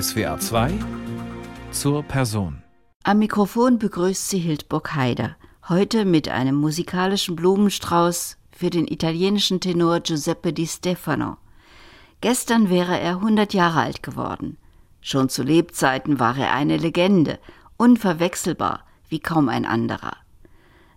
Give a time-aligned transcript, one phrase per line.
[0.00, 0.72] SWA 2
[1.70, 2.64] zur Person.
[3.04, 5.36] Am Mikrofon begrüßt sie Hildburg Haider,
[5.68, 11.36] heute mit einem musikalischen Blumenstrauß für den italienischen Tenor Giuseppe Di Stefano.
[12.20, 14.56] Gestern wäre er 100 Jahre alt geworden.
[15.00, 17.38] Schon zu Lebzeiten war er eine Legende,
[17.76, 20.16] unverwechselbar wie kaum ein anderer.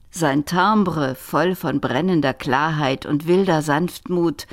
[0.10, 4.48] Sein Timbre voll von brennender Klarheit und wilder Sanftmut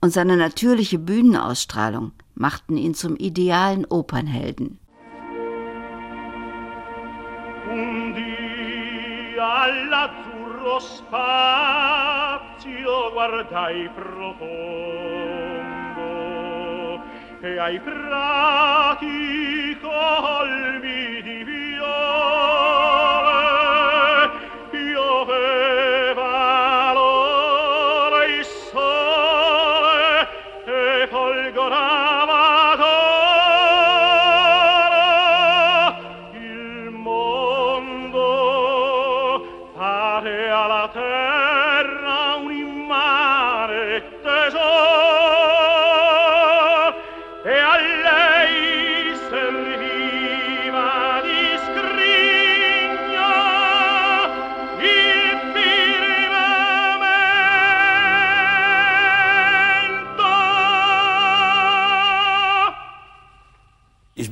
[0.00, 4.78] und seine natürliche Bühnenausstrahlung machten ihn zum idealen Opernhelden.
[17.44, 21.03] e ai prati colmi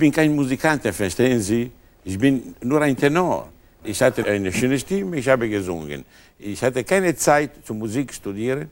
[0.02, 1.70] bin kein Musikant, verstehen Sie?
[2.04, 3.48] Ich bin nur ein Tenor.
[3.84, 6.04] Ich hatte eine schöne Stimme, ich habe gesungen.
[6.38, 8.70] Ich hatte keine Zeit zum Musik studieren.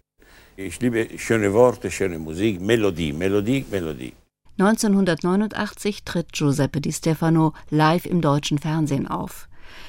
[0.57, 4.13] Ich liebe schöne Worte, schöne Musik, Melodie, Melodie, Melodie.
[4.59, 9.49] 1989 tritt Giuseppe Di Stefano live im deutschen Fernsehen auf.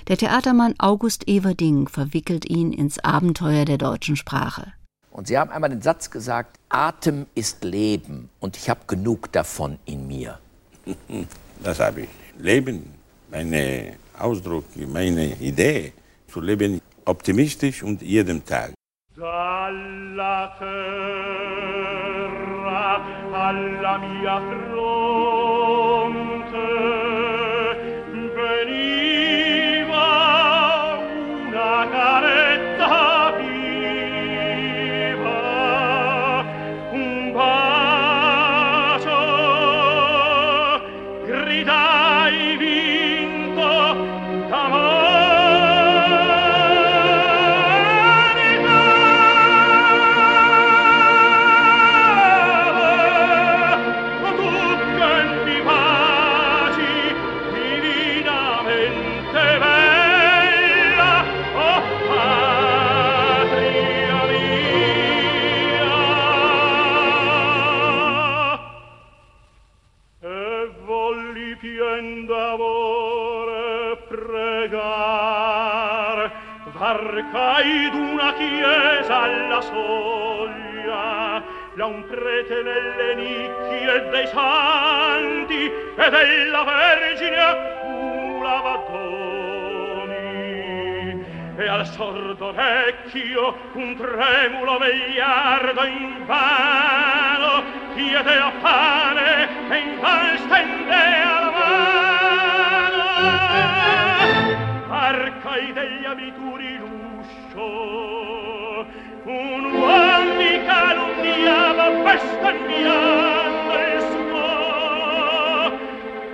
[0.09, 4.73] Der Theatermann August Everding verwickelt ihn ins Abenteuer der deutschen Sprache.
[5.09, 9.79] Und Sie haben einmal den Satz gesagt, Atem ist Leben und ich habe genug davon
[9.85, 10.37] in mir.
[11.63, 12.09] Das habe ich.
[12.39, 12.91] Leben,
[13.29, 13.53] mein
[14.17, 15.93] Ausdruck, meine Idee,
[16.27, 18.73] zu leben optimistisch und jeden Tag.
[23.33, 25.40] Alla mia fronte
[77.21, 81.43] cercai d'una chiesa alla soglia
[81.75, 90.19] là un prete nelle nicchie dei santi e della vergine accumulava doni.
[91.57, 101.39] E al sordo orecchio un tremulo vegliardo in vano chiedea pane e in val stendea
[101.39, 102.90] la mano
[105.61, 107.59] dai degli abituri l'uscio
[109.23, 115.71] un uom mi calunniava bestemmiando il suo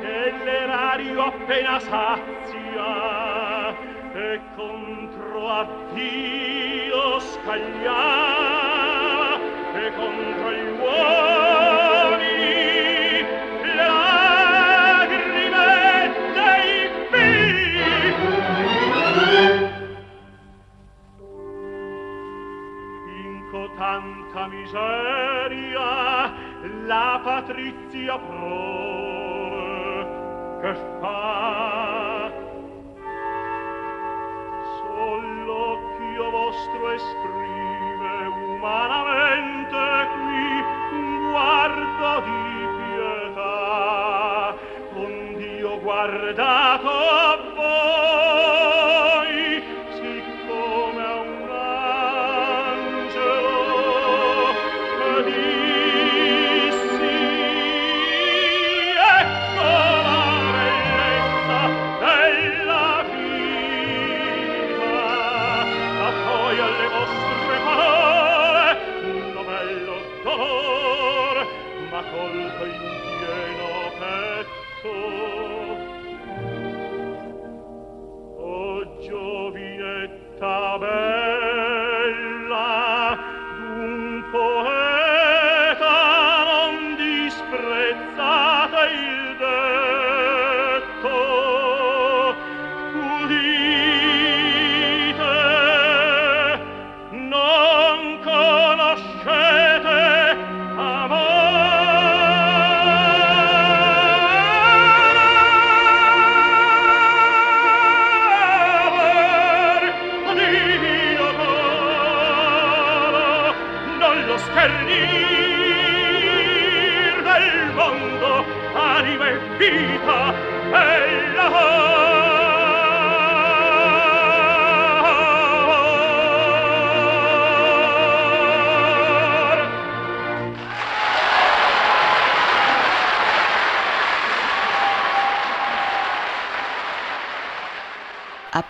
[0.02, 2.90] e l'erario appena sazia
[4.14, 8.47] e contro a Dio scagliava
[23.88, 25.90] santa miseria
[26.92, 29.96] la patrizia pro
[30.62, 32.32] che fa.
[34.80, 38.16] Soll'occhio vostro esprime
[38.56, 39.84] umanamente
[40.16, 40.48] qui
[41.00, 42.44] un guardo di
[42.76, 44.56] pietà.
[44.94, 48.07] Con Dio guardato a voi.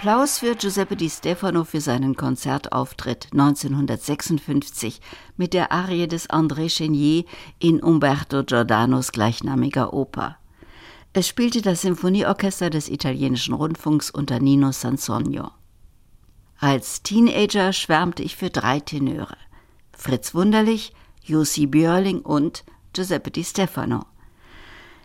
[0.07, 5.01] Applaus für Giuseppe Di Stefano für seinen Konzertauftritt 1956
[5.35, 7.25] mit der Arie des André Chenier
[7.59, 10.37] in Umberto Giordanos gleichnamiger Oper.
[11.11, 15.51] Es spielte das Symphonieorchester des italienischen Rundfunks unter Nino Sansonio.
[16.57, 19.35] Als Teenager schwärmte ich für drei Tenöre:
[19.91, 22.63] Fritz Wunderlich, Jussi Björling und
[22.93, 24.05] Giuseppe Di Stefano.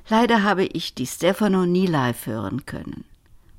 [0.08, 3.04] Leider habe ich Di Stefano nie live hören können.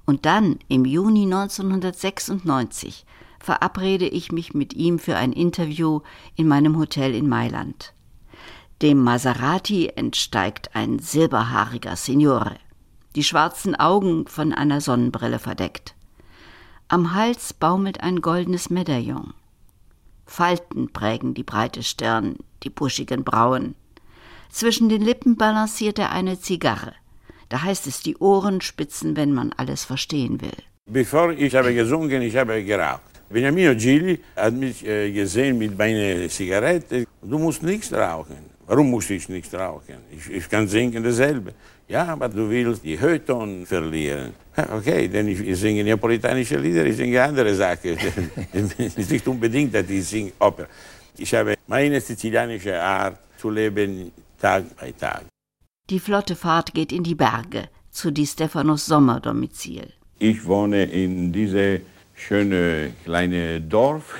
[0.06, 3.06] Und dann, im Juni 1996,
[3.40, 6.02] verabrede ich mich mit ihm für ein Interview
[6.36, 7.94] in meinem Hotel in Mailand.
[8.82, 12.58] Dem Maserati entsteigt ein silberhaariger Signore,
[13.16, 15.96] die schwarzen Augen von einer Sonnenbrille verdeckt.
[16.88, 19.34] Am Hals baumelt ein goldenes Medaillon.
[20.26, 23.76] Falten prägen die breite Stirn, die buschigen Brauen.
[24.50, 26.94] Zwischen den Lippen balanciert er eine Zigarre.
[27.54, 30.58] Da heißt es die Ohren spitzen, wenn man alles verstehen will.
[30.90, 33.14] Bevor ich habe gesungen, ich habe geraucht.
[33.30, 37.06] Beniamino Gigli hat mich äh, gesehen mit meiner Zigarette.
[37.22, 38.40] Du musst nichts rauchen.
[38.66, 39.98] Warum muss ich nichts rauchen?
[40.10, 41.54] Ich, ich kann singen dasselbe.
[41.88, 44.34] Ja, aber du willst die Höhton verlieren.
[44.78, 47.96] Okay, denn ich, ich singe neapolitanische Lieder, ich singe andere Sachen.
[48.52, 50.66] es ist nicht unbedingt, dass ich singe Oper.
[51.18, 54.12] Ich habe meine sizilianische Art zu leben,
[54.42, 55.33] Tag bei Tag.
[55.90, 59.92] Die flotte Fahrt geht in die Berge, zu Di Stefanos Sommerdomizil.
[60.18, 61.82] Ich wohne in diesem
[62.16, 64.16] schönen kleinen Dorf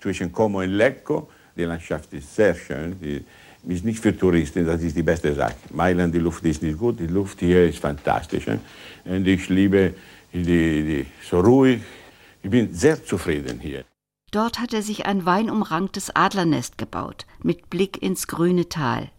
[0.00, 1.28] zwischen Como und Lecco.
[1.54, 2.98] Die Landschaft ist sehr schön.
[3.02, 3.22] Die
[3.68, 5.56] ist nicht für Touristen, das ist die beste Sache.
[5.74, 8.46] Mailand, die Luft ist nicht gut, die Luft hier ist fantastisch.
[9.04, 9.92] Und ich liebe
[10.32, 11.82] die, die, so ruhig.
[12.42, 13.84] Ich bin sehr zufrieden hier.
[14.30, 19.10] Dort hat er sich ein weinumranktes Adlernest gebaut, mit Blick ins grüne Tal.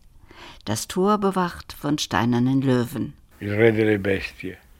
[0.65, 3.13] Das Tor bewacht von steinernen Löwen.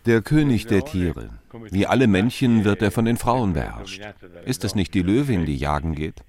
[0.06, 1.30] Der König der Tiere.
[1.71, 4.01] Wie alle Männchen wird er von den Frauen beherrscht.
[4.45, 6.24] Ist es nicht die Löwin, die jagen geht?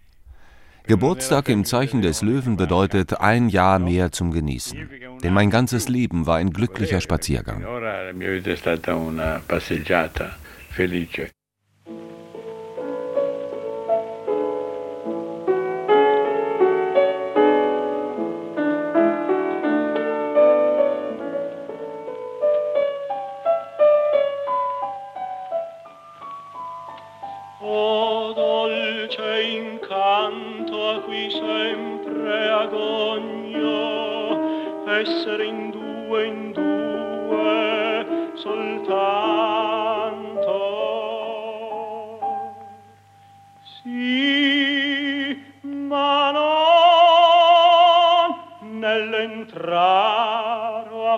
[0.87, 4.89] Geburtstag im Zeichen des Löwen bedeutet ein Jahr mehr zum Genießen.
[5.23, 7.65] Denn mein ganzes Leben war ein glücklicher Spaziergang.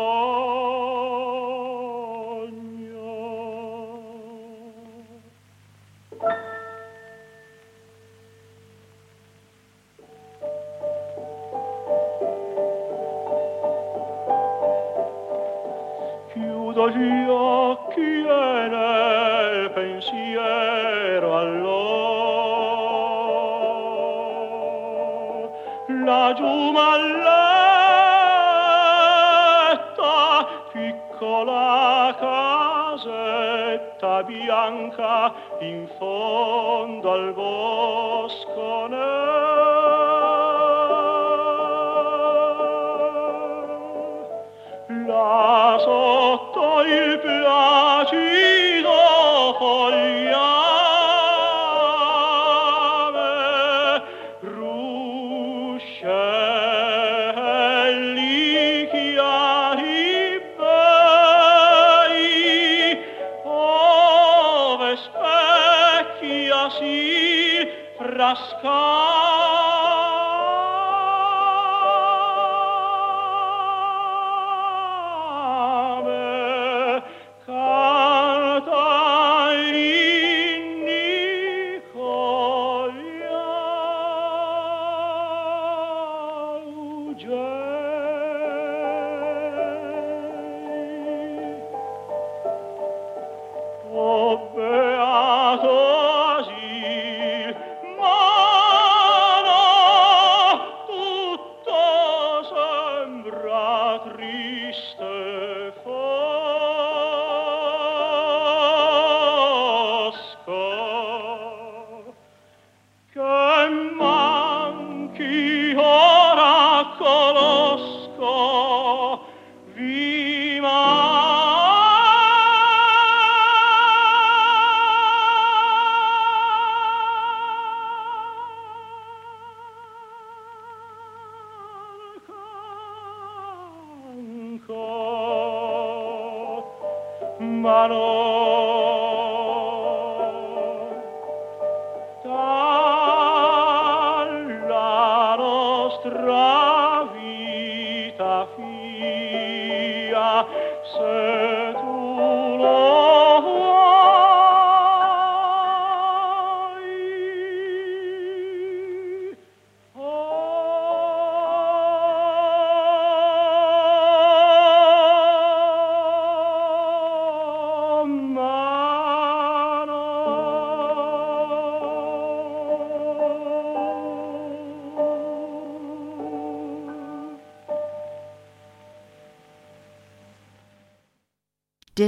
[16.32, 19.05] Chiudo gli occhi e nel
[26.26, 27.46] laggiù malletta
[30.72, 39.06] piccola casetta bianca in fondo al bosco nel
[45.06, 48.96] là sotto il placido
[49.58, 50.25] fogliame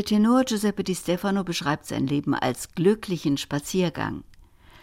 [0.08, 4.24] Tenor Giuseppe Di Stefano beschreibt sein Leben als glücklichen Spaziergang.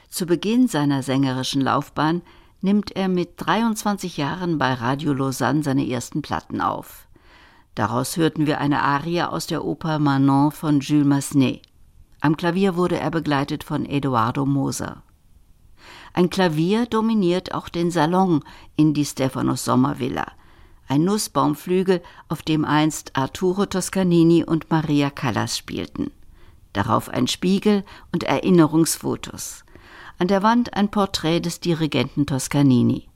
[0.07, 2.21] Zu Beginn seiner sängerischen Laufbahn
[2.61, 7.07] nimmt er mit 23 Jahren bei Radio Lausanne seine ersten Platten auf.
[7.73, 11.63] Daraus hörten wir eine Arie aus der Oper Manon von Jules Massenet.
[12.21, 15.01] Am Klavier wurde er begleitet von Eduardo Moser.
[16.13, 18.43] Ein Klavier dominiert auch den Salon
[18.75, 20.27] in Di Stefanos Sommervilla–
[20.87, 26.11] ein Nussbaumflügel, auf dem einst Arturo Toscanini und Maria Callas spielten.
[26.73, 29.63] Darauf ein Spiegel und Erinnerungsfotos.
[30.19, 33.07] An der Wand ein Porträt des Dirigenten Toscanini.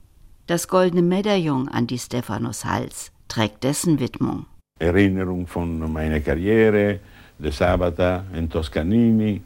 [0.48, 4.46] Das goldene Medaillon an die Stephanos Hals trägt dessen Widmung.
[4.80, 7.00] Erinnerung von meiner Karriere,
[7.38, 9.42] de Sabata in Toscanini,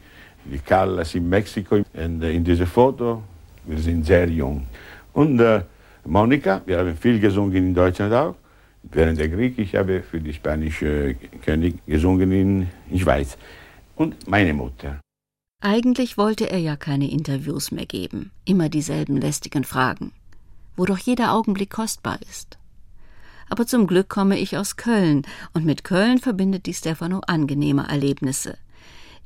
[0.45, 1.75] die Callas in Mexiko.
[1.93, 3.23] Und in dieser Foto,
[3.65, 4.65] wir sind sehr jung.
[5.13, 5.61] Und uh,
[6.05, 6.61] Monika.
[6.65, 8.35] Wir haben viel gesungen in Deutschland auch.
[8.83, 13.37] Während der Krieg, ich habe für die spanische König gesungen in, in Schweiz.
[13.95, 14.99] Und meine Mutter.
[15.61, 20.11] Eigentlich wollte er ja keine Interviews mehr geben, immer dieselben lästigen Fragen,
[20.75, 22.57] wo doch jeder Augenblick kostbar ist.
[23.49, 25.21] Aber zum Glück komme ich aus Köln,
[25.53, 28.57] und mit Köln verbindet die Stefano angenehme Erlebnisse.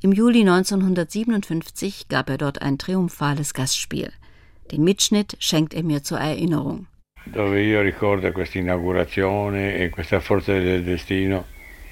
[0.00, 4.12] Im Juli 1957 gab er dort ein triumphales Gastspiel–
[4.70, 6.86] den Mitschnitt schenkt er mir zur Erinnerung.
[7.26, 11.44] Dove io ricordo questa inaugurazione e questa forza del destino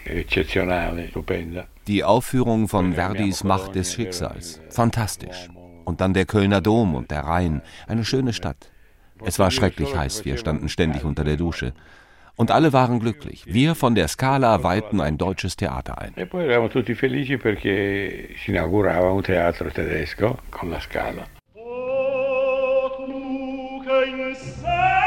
[0.05, 1.67] eccezionale, stupenda.
[1.87, 4.61] Die Aufführung von Verdis Macht des Schicksals.
[4.71, 5.49] Fantastisch.
[5.85, 7.63] Und dann der Kölner Dom und der Rhein.
[7.87, 8.71] Eine schöne Stadt.
[9.25, 11.73] Es war schrecklich heiß, wir standen ständig unter der Dusche.
[12.37, 13.45] Und alle waren glücklich.
[13.47, 16.13] Wir von der Scala weihten ein deutsches Theater ein.
[16.17, 21.36] E poi eravamo tutti felici perché si inaugurava un teatro tedesco con la Scala.
[23.87, 25.06] dunque in sé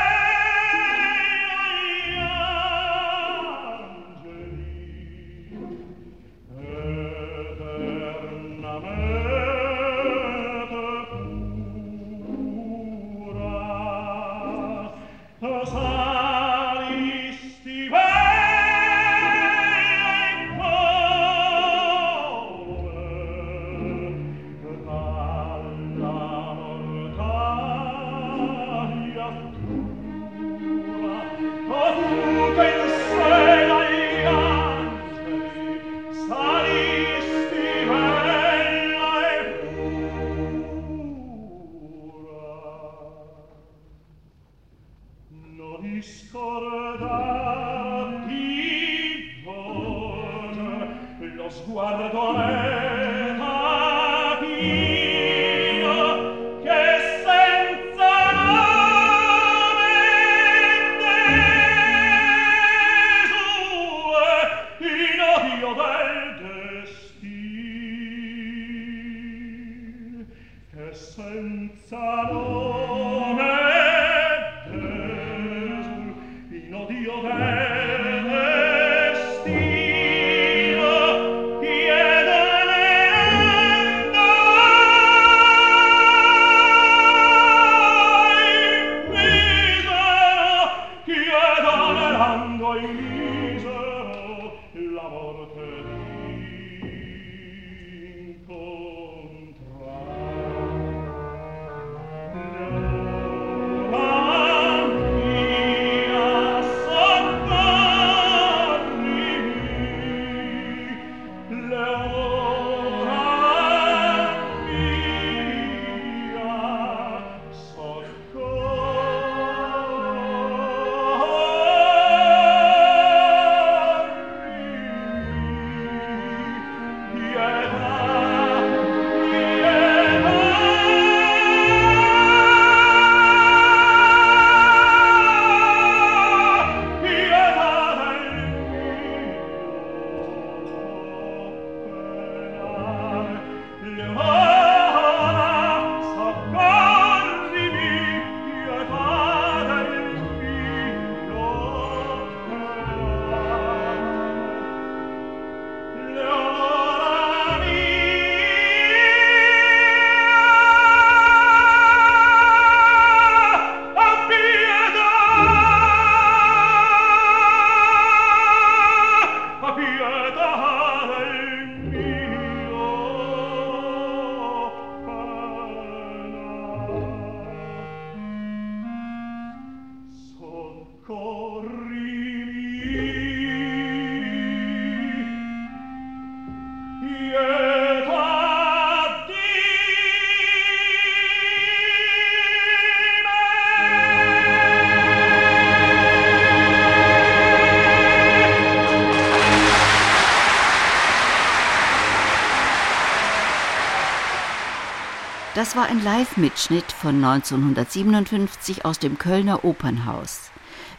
[205.69, 210.49] Das war ein Live-Mitschnitt von 1957 aus dem Kölner Opernhaus.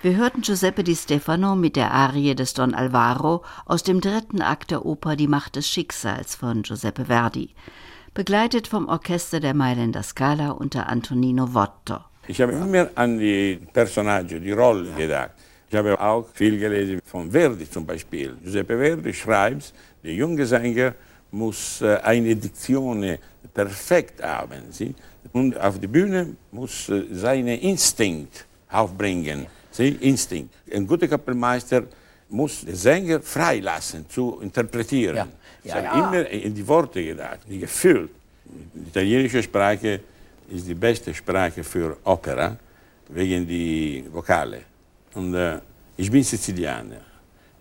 [0.00, 4.70] Wir hörten Giuseppe Di Stefano mit der Arie des Don Alvaro aus dem dritten Akt
[4.70, 7.50] der Oper Die Macht des Schicksals von Giuseppe Verdi,
[8.14, 12.04] begleitet vom Orchester der Mailänder Scala unter Antonino Votto.
[12.28, 15.32] Ich habe immer an die Personagen, die Rollen gedacht.
[15.68, 18.36] Ich habe auch viel gelesen von Verdi zum Beispiel.
[18.40, 20.94] Giuseppe Verdi schreibt, der junge Sänger
[21.30, 23.18] muss äh, eine Diktion
[23.52, 24.62] perfekt haben.
[24.70, 24.94] Sie?
[25.32, 29.46] Und auf die Bühne muss äh, seinen Instinkt aufbringen.
[29.70, 29.88] Sie?
[29.88, 30.54] Instinkt.
[30.72, 31.84] Ein guter Kapellmeister
[32.28, 35.16] muss den Sänger freilassen zu interpretieren.
[35.16, 35.28] Ja.
[35.62, 38.08] Ja, habe immer in die Worte gedacht, die Gefühl.
[38.44, 40.00] Die italienische Sprache
[40.48, 42.56] ist die beste Sprache für Opera,
[43.08, 44.62] wegen die Vokale.
[45.14, 45.58] Und äh,
[45.96, 47.02] ich bin Sizilianer.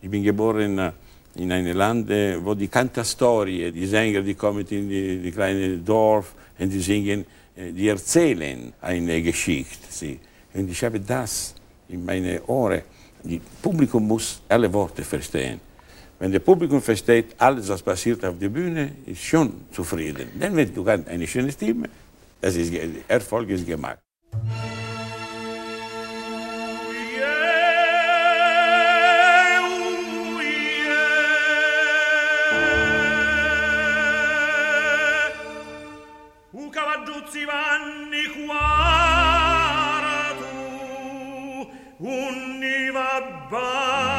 [0.02, 0.92] Ich bin geboren äh,
[1.40, 2.10] in einem Land,
[2.44, 7.26] wo die Kantastorie, die Sänger, die kommen in die, die kleine Dorf und die singen,
[7.56, 10.18] äh, die erzählen eine Geschichte.
[10.54, 11.56] Und ich habe das
[11.88, 12.82] in meine Ohren.
[13.24, 15.60] Das Publikum muss alle Worte verstehen.
[16.20, 20.28] Wenn das Publikum versteht alles, was passiert auf der Bühne, ist schon zufrieden.
[20.36, 21.88] Denn wenn du eine schöne Stimme,
[22.42, 22.74] das ist
[23.08, 24.00] Erfolg ist gemacht.
[37.32, 44.19] Si vanni quara tu unni vabbani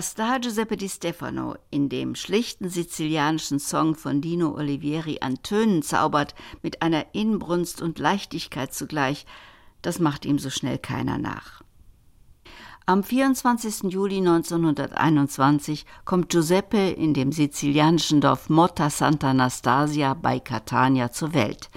[0.00, 5.82] Was da Giuseppe Di Stefano in dem schlichten sizilianischen Song von Dino Olivieri an Tönen
[5.82, 9.26] zaubert, mit einer Inbrunst und Leichtigkeit zugleich,
[9.82, 11.60] das macht ihm so schnell keiner nach.
[12.86, 13.92] Am 24.
[13.92, 21.68] Juli 1921 kommt Giuseppe in dem sizilianischen Dorf Motta Sant'Anastasia bei Catania zur Welt.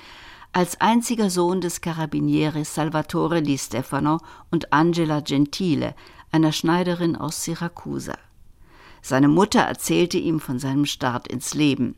[0.53, 5.93] Als einziger Sohn des Carabinieri Salvatore Di Stefano und Angela Gentile,
[6.33, 8.17] einer Schneiderin aus Syrakusa.
[9.01, 11.95] Seine Mutter erzählte ihm von seinem Start ins Leben.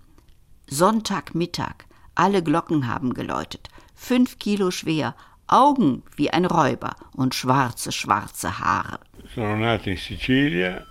[0.68, 5.16] Sonntagmittag, alle Glocken haben geläutet, fünf Kilo schwer,
[5.48, 9.00] Augen wie ein Räuber und schwarze, schwarze Haare.
[9.34, 10.86] Sono nato in Sicilia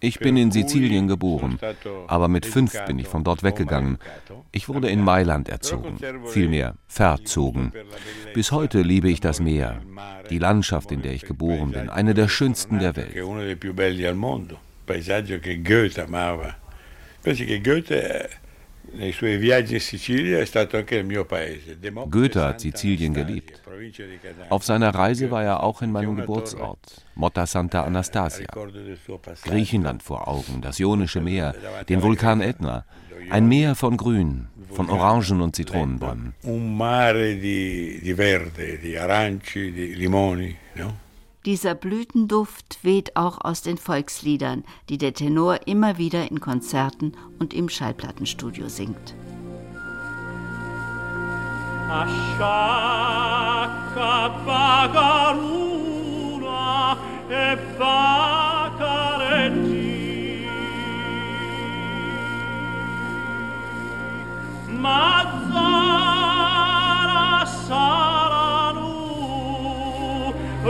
[0.00, 1.58] Ich bin in Sizilien geboren,
[2.06, 3.98] aber mit fünf bin ich von dort weggegangen.
[4.52, 7.72] Ich wurde in Mailand erzogen, vielmehr verzogen.
[8.32, 9.80] Bis heute liebe ich das Meer,
[10.30, 13.14] die Landschaft, in der ich geboren bin, eine der schönsten der Welt.
[14.86, 16.54] Paesaggio che Goethe amava.
[17.22, 18.28] Pensi che Goethe
[22.10, 23.62] Goethe hat Sizilien geliebt.
[24.50, 28.46] Auf seiner Reise war er auch in meinem Geburtsort, Motta Santa Anastasia.
[29.42, 31.54] Griechenland vor Augen, das Ionische Meer,
[31.88, 32.84] den Vulkan Etna,
[33.30, 36.34] ein Meer von Grün, von Orangen und Zitronenbäumen.
[36.42, 41.03] Un mare di, verde, di aranci, di limoni, no?
[41.44, 47.52] Dieser Blütenduft weht auch aus den Volksliedern, die der Tenor immer wieder in Konzerten und
[47.52, 49.14] im Schallplattenstudio singt.
[51.90, 52.68] Asciacca
[54.46, 55.76] bagaruna
[57.28, 58.94] e bacareggi
[64.80, 66.14] Mazzara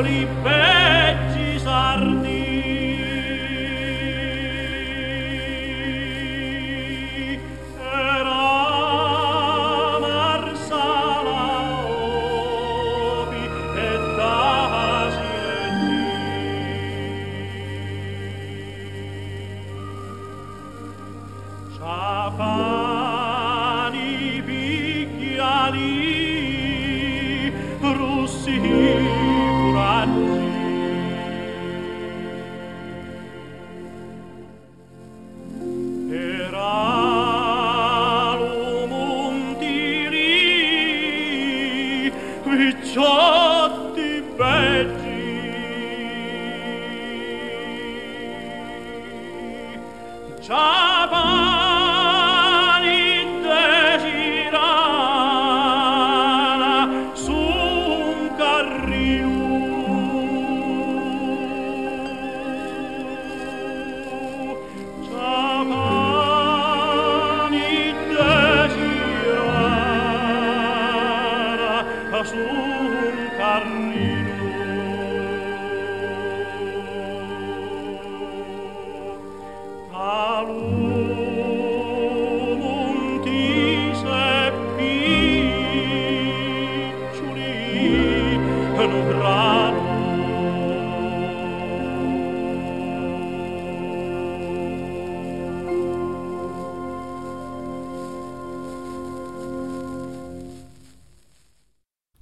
[0.02, 0.26] li
[1.64, 2.43] sardi
[42.94, 43.33] joy.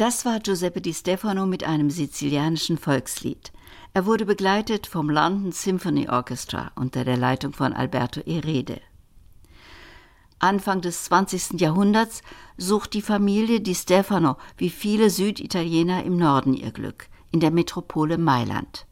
[0.02, 3.52] Das war Giuseppe Di Stefano mit einem sizilianischen Volkslied.
[3.94, 8.80] Er wurde begleitet vom London Symphony Orchestra unter der Leitung von Alberto Erede.
[10.40, 11.60] Anfang des 20.
[11.60, 12.22] Jahrhunderts
[12.56, 18.18] sucht die Familie Di Stefano wie viele Süditaliener im Norden ihr Glück, in der Metropole
[18.18, 18.88] Mailand.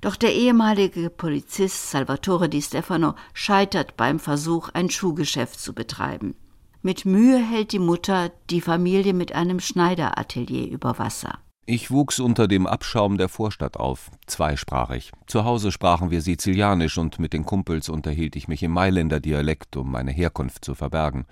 [0.00, 6.34] Doch der ehemalige Polizist Salvatore Di Stefano scheitert beim Versuch, ein Schuhgeschäft zu betreiben.
[6.82, 11.38] Mit Mühe hält die Mutter die Familie mit einem Schneideratelier über Wasser.
[11.66, 15.12] Ich wuchs unter dem Abschaum der Vorstadt auf, zweisprachig.
[15.26, 19.76] Zu Hause sprachen wir Sizilianisch und mit den Kumpels unterhielt ich mich im Mailänder Dialekt,
[19.76, 21.26] um meine Herkunft zu verbergen.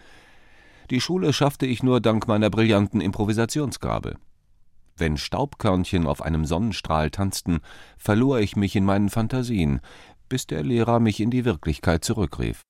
[0.90, 4.16] Die Schule schaffte ich nur dank meiner brillanten Improvisationsgabe.
[4.98, 7.60] Wenn Staubkörnchen auf einem Sonnenstrahl tanzten,
[7.96, 9.80] verlor ich mich in meinen Fantasien,
[10.28, 12.60] bis der Lehrer mich in die Wirklichkeit zurückrief.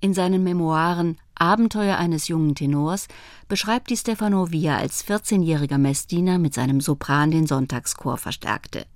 [0.00, 3.08] In seinen Memoiren Abenteuer eines jungen Tenors
[3.48, 8.86] beschreibt Di Stefano, er als 14-jähriger Messdiener mit seinem Sopran den Sonntagschor verstärkte,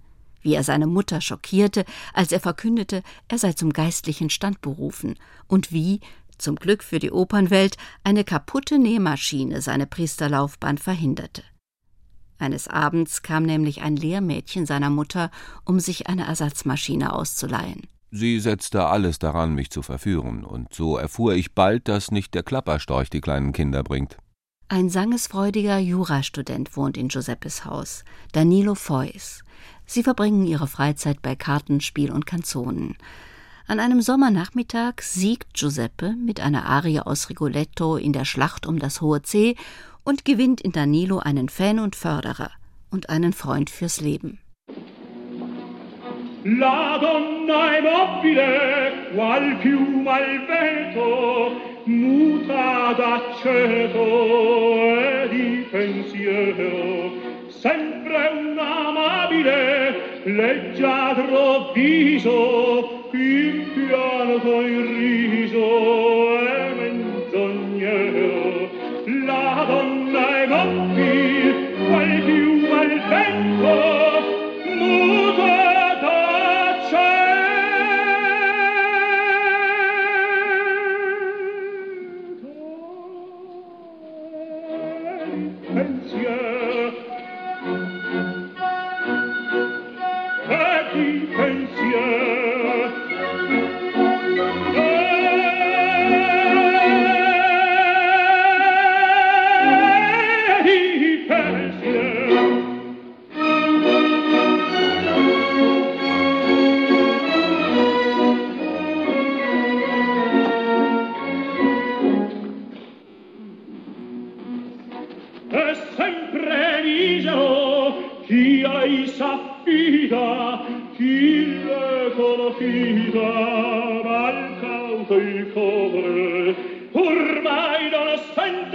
[0.41, 5.73] wie er seine Mutter schockierte, als er verkündete, er sei zum geistlichen Stand berufen, und
[5.73, 6.01] wie,
[6.39, 11.43] zum Glück für die Opernwelt, eine kaputte Nähmaschine seine Priesterlaufbahn verhinderte.
[12.39, 15.31] Eines Abends kam nämlich ein Lehrmädchen seiner Mutter,
[15.65, 17.83] um sich eine Ersatzmaschine auszuleihen.
[18.15, 22.43] Sie setzte alles daran, mich zu verführen, und so erfuhr ich bald, dass nicht der
[22.43, 24.19] Klapperstorch die kleinen Kinder bringt.
[24.69, 29.43] Ein sangesfreudiger Jurastudent wohnt in Giuseppes Haus, Danilo Fois.
[29.87, 32.97] Sie verbringen ihre Freizeit bei Kartenspiel und Kanzonen.
[33.67, 39.01] An einem Sommernachmittag siegt Giuseppe mit einer Arie aus Rigoletto in der Schlacht um das
[39.01, 39.57] hohe C
[40.05, 42.51] und gewinnt in Danilo einen Fan und Förderer
[42.91, 44.39] und einen Freund fürs Leben.
[46.45, 51.53] La donna è mobile, qual piuma al vento,
[51.85, 54.05] muta d'acceto
[54.99, 57.13] e di pensiero,
[57.47, 68.69] sempre un'amabile leggiadro viso, il piano coi riso è menzognero,
[69.27, 71.55] la donna è mobile,
[71.87, 73.71] qual più al vento,
[74.75, 75.22] muta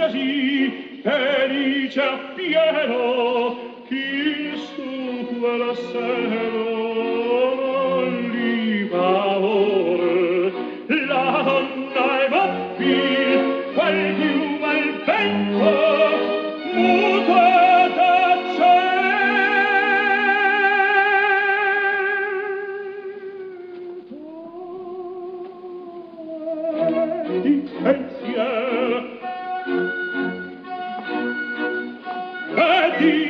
[0.08, 6.77] così felice a pieno chi su quella sera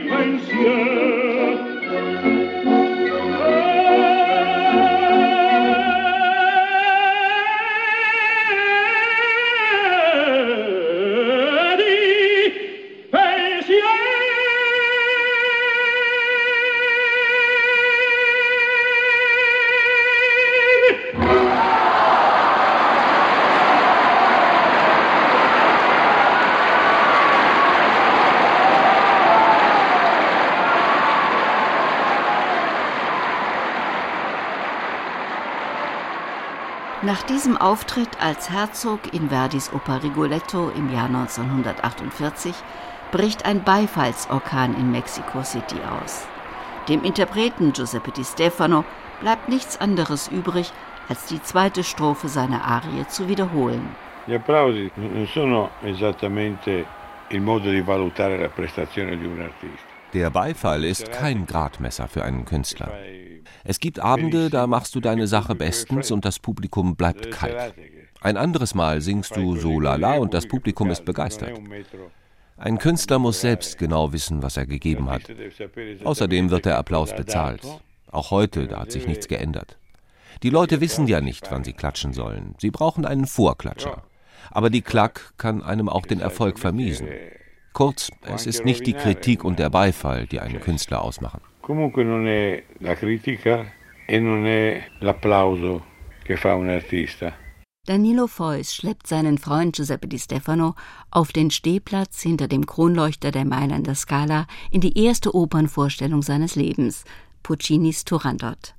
[0.09, 0.39] Nach
[37.29, 42.55] diesem Auftritt als Herzog in Verdis Oper Rigoletto im Jahr 1948
[43.13, 46.27] bricht ein Beifallsorkan in Mexico City aus.
[46.89, 48.85] Dem Interpreten Giuseppe Di Stefano
[49.21, 50.73] bleibt nichts anderes übrig,
[51.09, 53.95] als die zweite Strophe seiner Arie zu wiederholen.
[54.27, 56.87] Gli applausi non sono esattamente
[57.29, 59.87] il modo di valutare la prestazione di un artista.
[60.15, 62.91] Der Beifall ist kein Gradmesser für einen Künstler.
[63.65, 67.75] Es gibt Abende, da machst du deine Sache bestens und das Publikum bleibt kalt.
[68.21, 71.59] Ein anderes Mal singst du so lala und das Publikum ist begeistert.
[72.57, 75.23] Ein Künstler muss selbst genau wissen, was er gegeben hat.
[76.03, 77.63] Außerdem wird der Applaus bezahlt.
[78.11, 79.77] Auch heute, da hat sich nichts geändert.
[80.43, 82.55] Die Leute wissen ja nicht, wann sie klatschen sollen.
[82.59, 84.03] Sie brauchen einen Vorklatscher.
[84.51, 87.09] Aber die Klack kann einem auch den Erfolg vermiesen.
[87.73, 91.41] Kurz, es ist nicht die Kritik und der Beifall, die einen Künstler ausmachen.
[91.69, 93.71] Comunque non è la critica
[94.07, 95.85] e non è l'applauso
[96.23, 97.37] che fa un artista.
[97.87, 100.77] Danilo Feuss schleppt seinen Freund Giuseppe Di Stefano
[101.11, 107.05] auf den Stehplatz hinter dem Kronleuchter der Mailänder Scala in die erste Opernvorstellung seines Lebens,
[107.43, 108.75] Puccinis Turandot.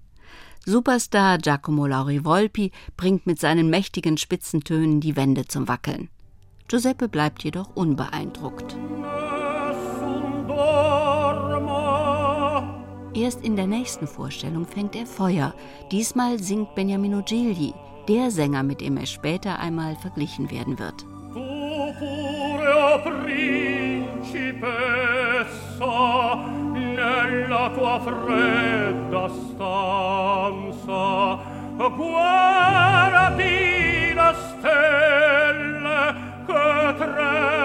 [0.66, 6.10] Superstar Giacomo Lauri Volpi bringt mit seinen mächtigen Spitzentönen die Wände zum Wackeln.
[6.68, 8.76] Giuseppe bleibt jedoch unbeeindruckt.
[13.14, 15.54] Erst in der nächsten Vorstellung fängt er Feuer.
[15.92, 17.74] Diesmal singt Beniamino Gigli,
[18.08, 21.06] der Sänger, mit dem er später einmal verglichen werden wird.
[31.96, 33.44] Guardati
[34.14, 36.14] la stelle
[36.46, 37.59] che tremano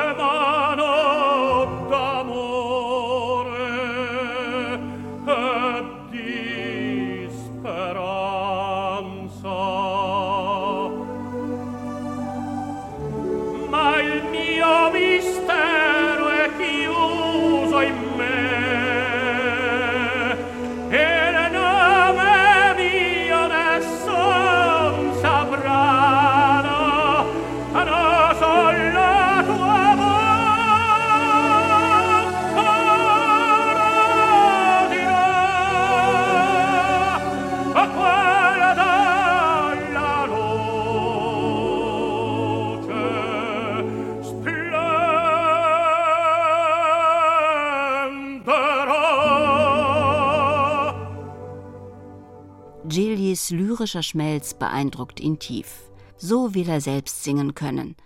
[53.34, 55.90] Gillies lyrischer Schmelz beeindruckt ihn tief.
[56.16, 57.96] So will er selbst singen können.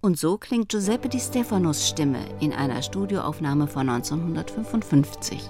[0.00, 5.40] Und so klingt Giuseppe Di Stefanos Stimme in einer Studioaufnahme von 1955.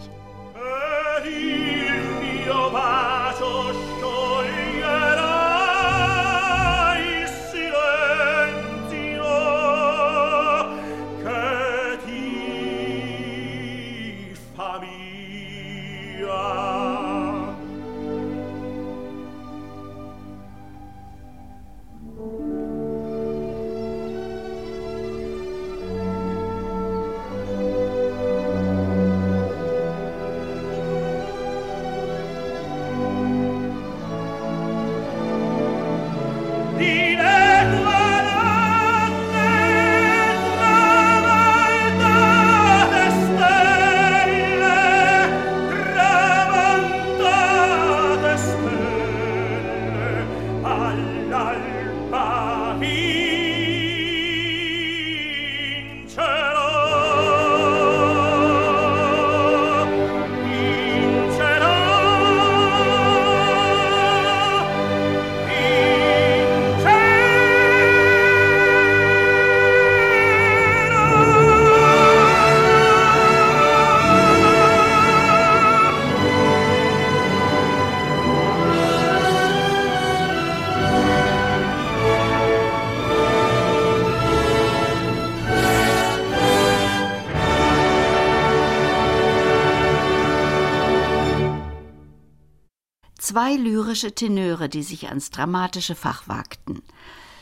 [93.36, 96.80] zwei lyrische Tenöre, die sich ans dramatische Fach wagten.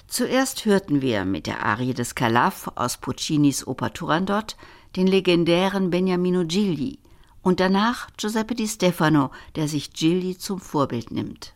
[0.09, 4.57] Zuerst hörten wir mit der Arie des Calaf aus Puccinis Oper Turandot
[4.97, 6.99] den legendären Beniamino Gigli
[7.43, 11.55] und danach Giuseppe Di Stefano, der sich Gigli zum Vorbild nimmt.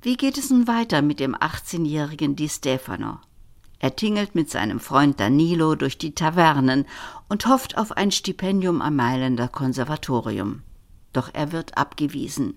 [0.00, 3.18] Wie geht es nun weiter mit dem 18-jährigen Di Stefano?
[3.80, 6.86] Er tingelt mit seinem Freund Danilo durch die Tavernen
[7.28, 10.62] und hofft auf ein Stipendium am Mailänder Konservatorium.
[11.12, 12.54] Doch er wird abgewiesen.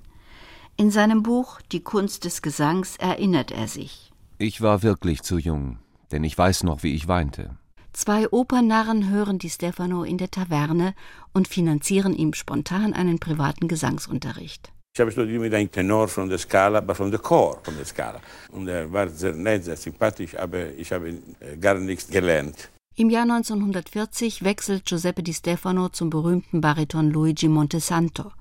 [0.77, 4.11] In seinem Buch Die Kunst des Gesangs erinnert er sich.
[4.39, 5.79] Ich war wirklich zu jung,
[6.11, 7.55] denn ich weiß noch, wie ich weinte.
[7.93, 10.93] Zwei Opernarren hören die Stefano in der Taverne
[11.31, 14.73] und finanzieren ihm spontan einen privaten Gesangsunterricht.
[14.93, 17.85] Ich habe studiert mit einem Tenor von der Scala, aber von der Chor von der
[17.85, 18.19] Scala.
[18.51, 21.07] Und er war sehr nett, sehr sympathisch, aber ich habe
[21.39, 22.69] äh, gar nichts gelernt.
[22.97, 28.33] Im Jahr 1940 wechselt Giuseppe Di Stefano zum berühmten Bariton Luigi Montesanto.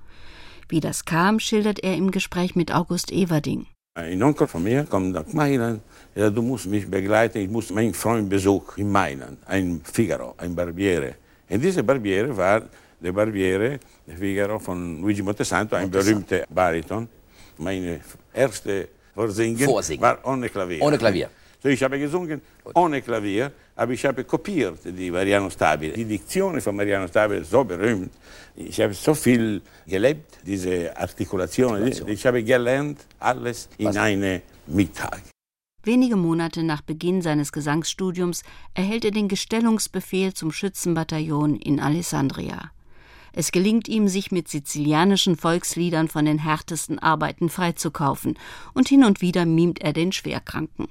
[0.67, 3.67] Wie das kam, schildert er im Gespräch mit August Everding.
[3.97, 5.81] Ein Onkel von mir kommt nach Mailand.
[6.15, 7.37] Ja, du musst mich begleiten.
[7.37, 9.37] Ich muss meinen Freund besuchen in Mailand.
[9.45, 11.15] Ein Figaro, ein Barbiere.
[11.49, 12.63] Und dieser Barbiere war
[12.99, 17.07] der Barbiere, der Figaro von Luigi Montesanto, ein berühmter Bariton.
[17.57, 18.01] Meine
[18.33, 20.01] erste Vorsingen, Vorsingen.
[20.01, 20.81] war ohne Klavier.
[20.81, 21.29] Ohne Klavier.
[21.65, 22.43] So, ich habe gesungen
[22.75, 25.93] ohne Klavier, aber ich habe kopiert die Mariano Stabile.
[25.93, 28.11] Die Diktion von Mariano Stabile ist so berühmt.
[28.55, 31.91] Ich habe so viel gelebt, diese Artikulation.
[32.05, 33.97] Ich habe gelernt alles in Was?
[33.97, 35.23] einem Mittag.
[35.81, 38.43] Wenige Monate nach Beginn seines Gesangsstudiums
[38.75, 42.69] erhält er den Gestellungsbefehl zum Schützenbataillon in Alessandria.
[43.33, 48.37] Es gelingt ihm, sich mit sizilianischen Volksliedern von den härtesten Arbeiten freizukaufen,
[48.75, 50.89] und hin und wieder mimt er den Schwerkranken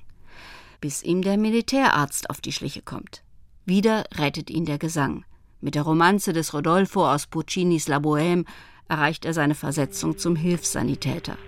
[0.85, 3.23] bis ihm der Militärarzt auf die Schliche kommt.
[3.65, 5.25] Wieder rettet ihn der Gesang.
[5.63, 8.45] Mit der Romanze des Rodolfo aus Puccinis La Bohème
[8.87, 11.39] erreicht er seine Versetzung zum Hilfssanitäter.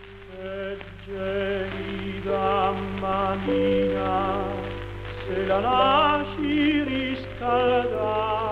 [7.39, 8.46] Cercar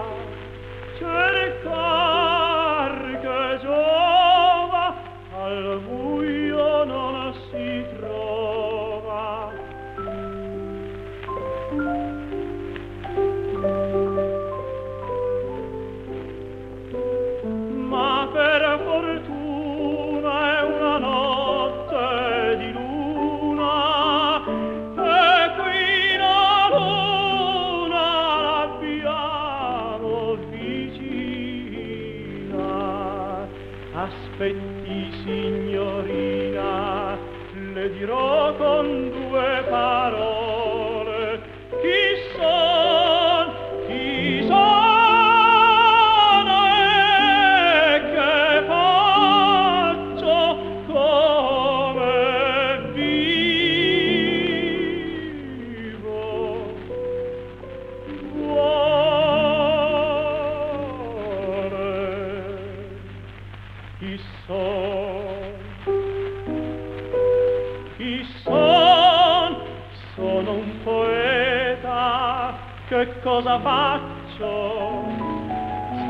[73.35, 75.03] cosa faccio?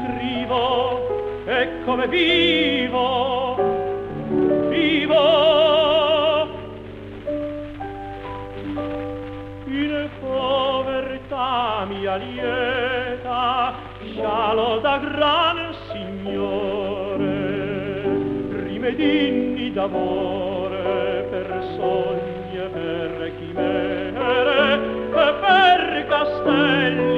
[0.04, 3.56] Scrivo e come vivo,
[4.68, 5.22] vivo.
[9.66, 13.72] In povertà mia lieta,
[14.02, 17.22] scialo da gran signore,
[18.64, 27.13] rimedini d'amore per sogni e per chimere e per castelli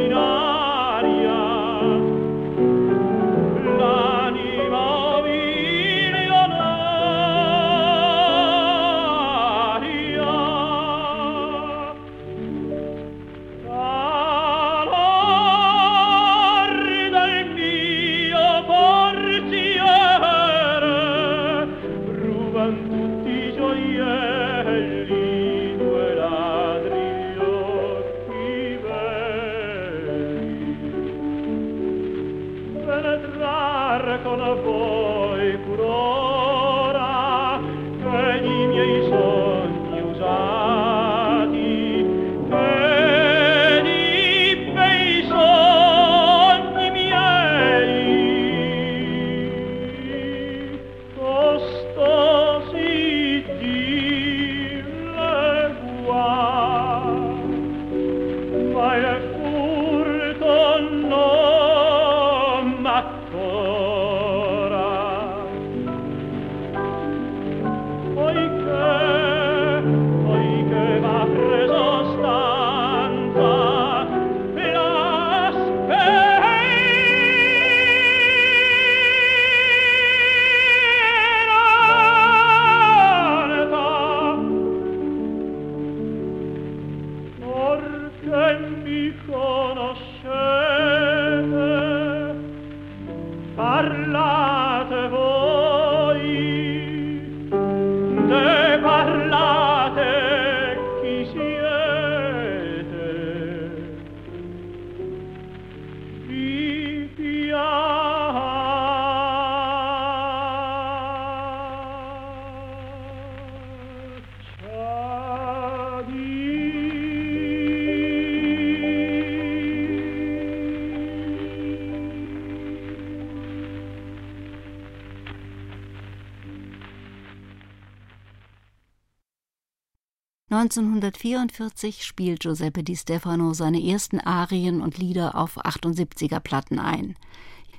[130.57, 137.15] 1944 spielt Giuseppe Di Stefano seine ersten Arien und Lieder auf 78er Platten ein.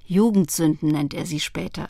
[0.06, 1.90] Jugendsünden nennt er sie später.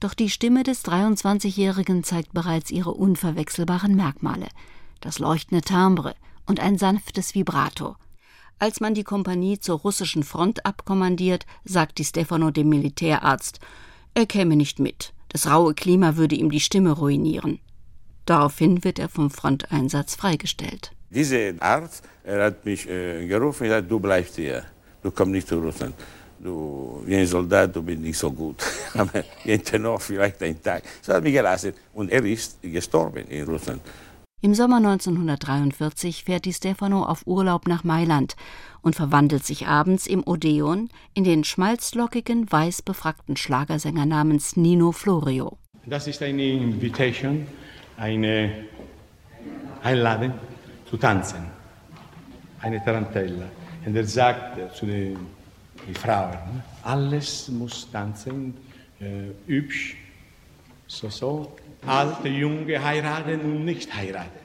[0.00, 4.48] Doch die Stimme des 23-Jährigen zeigt bereits ihre unverwechselbaren Merkmale.
[5.00, 6.14] Das leuchtende Timbre
[6.46, 7.96] und ein sanftes Vibrato.
[8.58, 13.60] Als man die Kompanie zur russischen Front abkommandiert, sagt Di Stefano dem Militärarzt,
[14.12, 15.14] er käme nicht mit.
[15.30, 17.60] Das raue Klima würde ihm die Stimme ruinieren.
[18.26, 20.92] Daraufhin wird er vom Fronteinsatz freigestellt.
[21.10, 24.64] Dieser Arzt, er hat mich äh, gerufen und gesagt, du bleibst hier,
[25.02, 25.94] du kommst nicht zu Russland.
[26.38, 28.56] Du, wie ein Soldat, du bist nicht so gut,
[28.94, 30.82] aber ein Tenor vielleicht ein Tag.
[31.00, 33.80] So hat mich gelassen und er ist gestorben in Russland.
[34.44, 38.34] Im Sommer 1943 fährt Di Stefano auf Urlaub nach Mailand
[38.80, 45.58] und verwandelt sich abends im Odeon in den schmalzlockigen, weiß befrackten Schlagersänger namens Nino Florio.
[45.86, 47.46] Das ist eine Invitation,
[47.96, 48.66] eine
[49.82, 50.34] Einladung
[50.88, 51.44] zu tanzen,
[52.60, 53.46] eine Tarantella.
[53.84, 55.18] Und er sagt zu den,
[55.86, 58.54] den Frauen, ne, alles muss tanzen,
[59.00, 59.96] äh, hübsch,
[60.86, 64.42] so, so, alte, junge heiraten und nicht heiraten.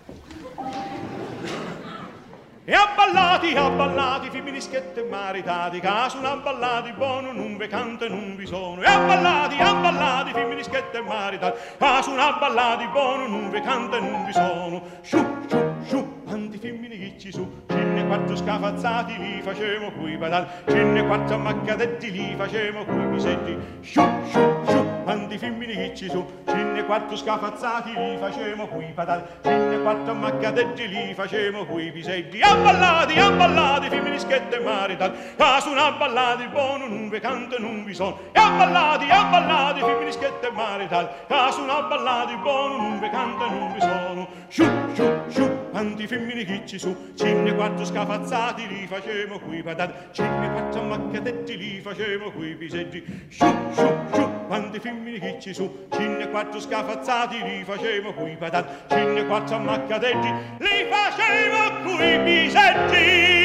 [2.70, 8.82] E abballati, abballati, femministiette maritati, caso un abballati buono, non ve canto non vi sono.
[8.82, 14.84] E abballati, abballati, femministiette maritati, caso un abballati buono, non ve canto non vi sono.
[15.02, 15.77] Sciù, sciù.
[15.88, 21.36] Sciù, quanti femmini che ci su, cinne quattro scafazzati, li facemo qui badal, cinne quattro
[21.36, 23.58] ammaccadetti, li facemo qui pisetti.
[23.82, 29.26] Sciù, sciù, sciù, quanti femmini che ci su, cinne quattro scafazzati, li facemo qui badal,
[29.42, 32.42] cinne quattro ammaccadetti, li facemo qui pisetti.
[32.42, 38.20] Abballati, abballati, femminischette marital, caso una ballati, buono, non vi canta, non vi sono.
[38.34, 44.28] E abballati, abballati, femminischette marital, caso una ballati, buono, non vi canta, non vi sono.
[44.50, 50.82] Sciù, sciù, sciù, antifemmine chicci su, cinque quattro scafazzati li facemo qui patate, cinque quattro
[50.82, 57.44] macchiatetti li facemo qui piseggi, sciù sciù sciù, quanti femmine chicci su, cinque quattro scafazzati
[57.44, 63.36] li facemo qui patate, cinque quattro macchiatetti li facemo qui piseggi.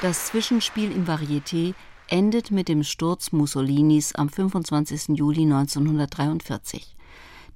[0.00, 1.74] Das Zwischenspiel im Varieté
[2.10, 5.16] endet mit dem Sturz Mussolinis am 25.
[5.16, 6.96] Juli 1943.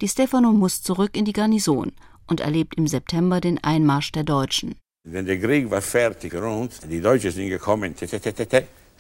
[0.01, 1.93] Di Stefano muss zurück in die Garnison
[2.27, 4.77] und erlebt im September den Einmarsch der Deutschen.
[5.07, 7.95] Wenn der Krieg war fertig rund, die Deutschen sind gekommen,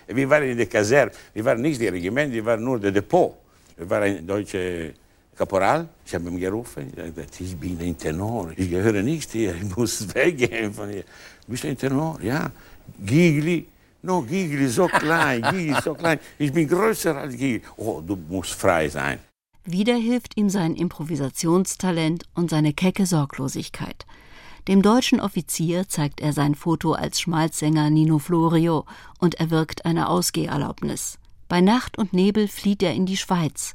[0.07, 3.35] wir waren in der Kaserne, wir waren nicht das Regiment, wir waren nur der Depot.
[3.77, 4.91] Wir waren ein deutscher
[5.35, 6.93] Kaporal, ich habe ihn gerufen,
[7.41, 11.05] ich bin ein Tenor, ich gehöre nicht hier, ich muss weggehen von hier.
[11.47, 12.19] Bist du ein Tenor?
[12.23, 12.51] Ja.
[13.05, 13.67] Gigli,
[14.05, 17.63] no, Gigli so klein, Gigli so klein, ich bin größer als Gigli.
[17.77, 19.19] Oh, du musst frei sein.
[19.65, 24.05] Wieder hilft ihm sein Improvisationstalent und seine kecke Sorglosigkeit.
[24.69, 28.85] Dem deutschen Offizier zeigt er sein Foto als Schmalzsänger Nino Florio
[29.19, 31.19] und erwirkt eine Ausgeherlaubnis.
[31.49, 33.73] Bei Nacht und Nebel flieht er in die Schweiz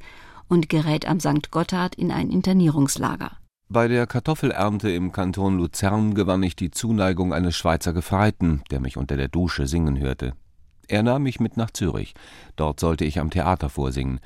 [0.48, 1.50] und gerät am St.
[1.50, 3.39] Gotthard in ein Internierungslager.
[3.72, 8.96] Bei der Kartoffelernte im Kanton Luzern gewann ich die Zuneigung eines Schweizer Gefreiten, der mich
[8.96, 10.32] unter der Dusche singen hörte.
[10.88, 12.14] Er nahm mich mit nach Zürich.
[12.56, 14.18] Dort sollte ich am Theater vorsingen.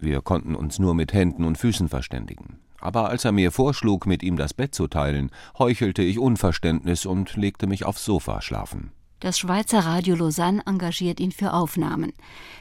[0.00, 2.58] Wir konnten uns nur mit Händen und Füßen verständigen.
[2.80, 7.36] Aber als er mir vorschlug, mit ihm das Bett zu teilen, heuchelte ich Unverständnis und
[7.36, 8.90] legte mich aufs Sofa schlafen.
[9.20, 12.12] Das Schweizer Radio Lausanne engagiert ihn für Aufnahmen.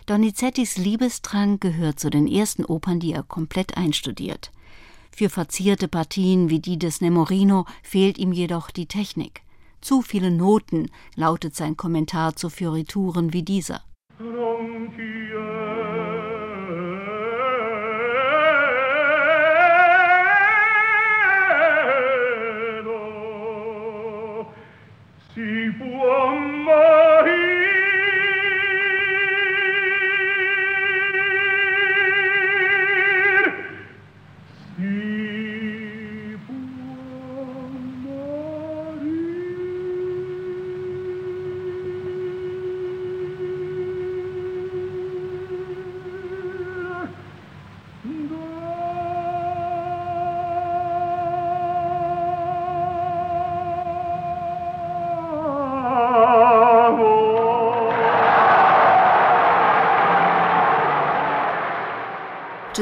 [0.06, 4.52] Donizettis Liebestrank gehört zu den ersten Opern, die er komplett einstudiert.
[5.16, 9.44] Für verzierte Partien wie die des Nemorino fehlt ihm jedoch die Technik.
[9.80, 13.84] Zu viele Noten, lautet sein Kommentar zu Fiorituren wie dieser.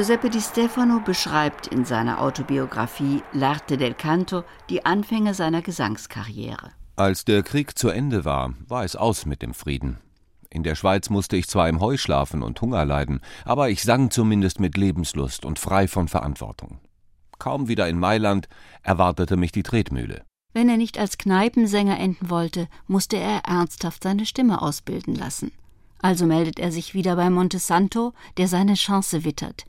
[0.01, 6.71] Giuseppe Di Stefano beschreibt in seiner Autobiografie L'arte del canto die Anfänge seiner Gesangskarriere.
[6.95, 9.99] Als der Krieg zu Ende war, war es aus mit dem Frieden.
[10.49, 14.09] In der Schweiz musste ich zwar im Heu schlafen und Hunger leiden, aber ich sang
[14.09, 16.79] zumindest mit Lebenslust und frei von Verantwortung.
[17.37, 18.49] Kaum wieder in Mailand
[18.81, 20.23] erwartete mich die Tretmühle.
[20.51, 25.51] Wenn er nicht als Kneipensänger enden wollte, musste er ernsthaft seine Stimme ausbilden lassen.
[26.01, 29.65] Also meldet er sich wieder bei Montesanto, der seine Chance wittert.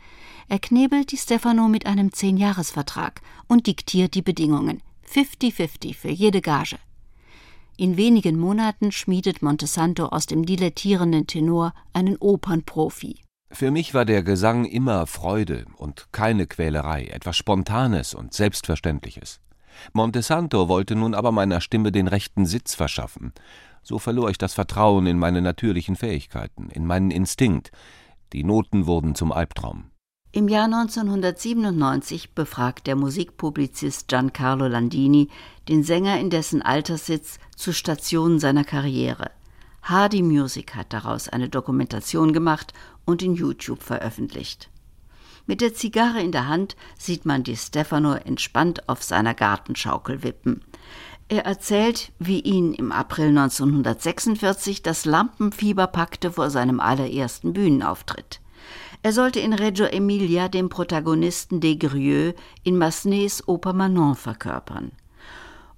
[0.49, 4.83] Er knebelt die Stefano mit einem Zehnjahresvertrag und diktiert die Bedingungen.
[5.11, 6.77] 50-50 für jede Gage.
[7.77, 13.17] In wenigen Monaten schmiedet Montesanto aus dem dilettierenden Tenor einen Opernprofi.
[13.51, 19.41] Für mich war der Gesang immer Freude und keine Quälerei, etwas Spontanes und Selbstverständliches.
[19.93, 23.33] Montesanto wollte nun aber meiner Stimme den rechten Sitz verschaffen
[23.83, 27.73] so verlor ich das Vertrauen in meine natürlichen Fähigkeiten, in meinen Instinkt.
[28.33, 29.91] Die Noten wurden zum Albtraum.
[30.35, 35.29] Im Jahr 1997 befragt der Musikpublizist Giancarlo Landini
[35.69, 39.31] den Sänger in dessen Alterssitz zu Stationen seiner Karriere.
[39.83, 42.73] Hardy Music hat daraus eine Dokumentation gemacht
[43.05, 44.71] und in YouTube veröffentlicht.
[45.47, 50.63] Mit der Zigarre in der Hand sieht man die Stefano entspannt auf seiner Gartenschaukel wippen.
[51.33, 58.43] Er erzählt, wie ihn im April 1946 das Lampenfieber packte vor seinem allerersten Bühnenauftritt.
[59.03, 64.93] Er sollte in Reggio Emilia den Protagonisten des Grieux in Massenets Oper Manon verkörpern.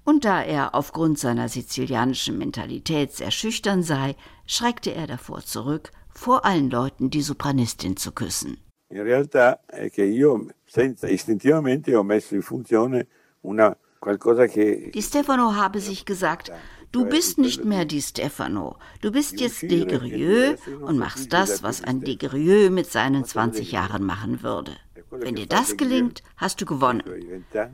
[0.03, 6.43] Und da er aufgrund seiner sizilianischen Mentalität sehr schüchtern sei, schreckte er davor zurück, vor
[6.43, 8.57] allen Leuten die Sopranistin zu küssen.
[8.89, 13.07] In realtà è che io senza istintivamente ho messo in funzione
[13.39, 13.73] una
[14.05, 16.51] Di Stefano habe sich gesagt,
[16.91, 22.01] du bist nicht mehr Di Stefano, du bist jetzt Desgrieux und machst das, was ein
[22.01, 24.71] Desgrieux mit seinen 20 Jahren machen würde.
[25.11, 27.03] Wenn dir das gelingt, hast du gewonnen.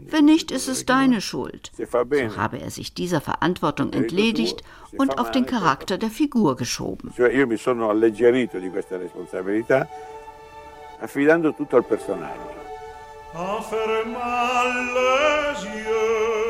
[0.09, 1.71] Wenn nicht, ist es deine Schuld.
[1.77, 4.63] So habe er sich dieser Verantwortung entledigt
[4.97, 7.11] und auf den Charakter der Figur geschoben.
[11.01, 12.70] affidando tutto al personaggio.
[13.34, 14.13] à fermer
[14.95, 16.41] les yeux.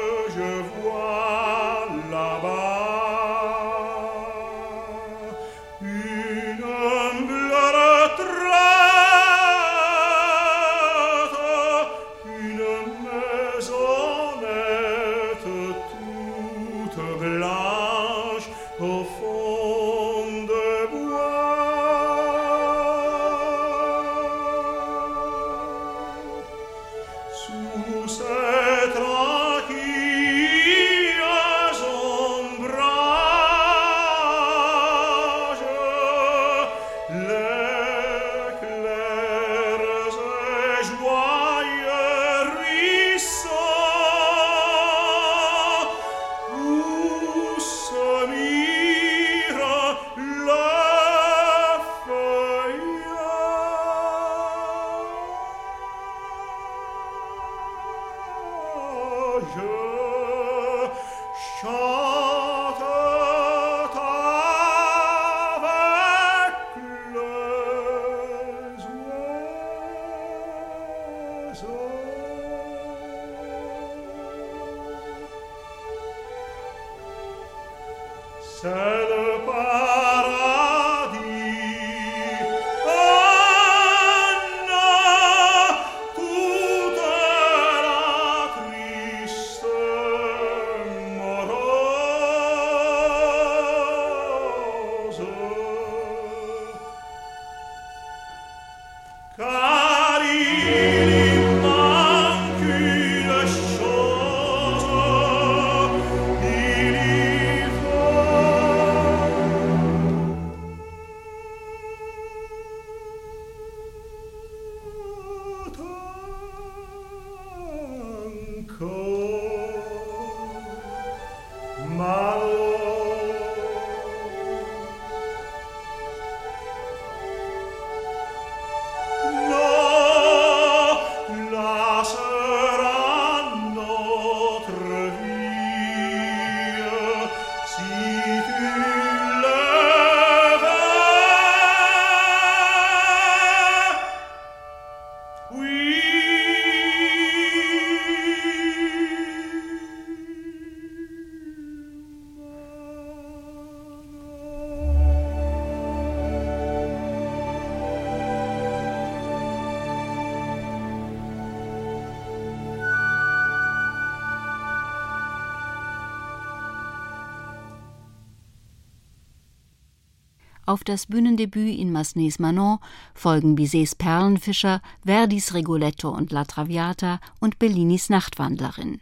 [170.71, 172.77] Auf das Bühnendebüt in Massenets Manon
[173.13, 179.01] folgen Bizets Perlenfischer, Verdis Rigoletto und La Traviata und Bellinis Nachtwandlerin.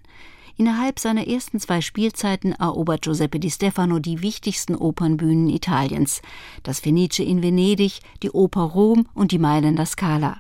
[0.57, 6.24] Innerhalb seiner ersten zwei Spielzeiten erobert Giuseppe di Stefano die wichtigsten Opernbühnen Italiens,
[6.63, 10.38] das Fenice in Venedig, die Oper Rom und die Mailänder Scala.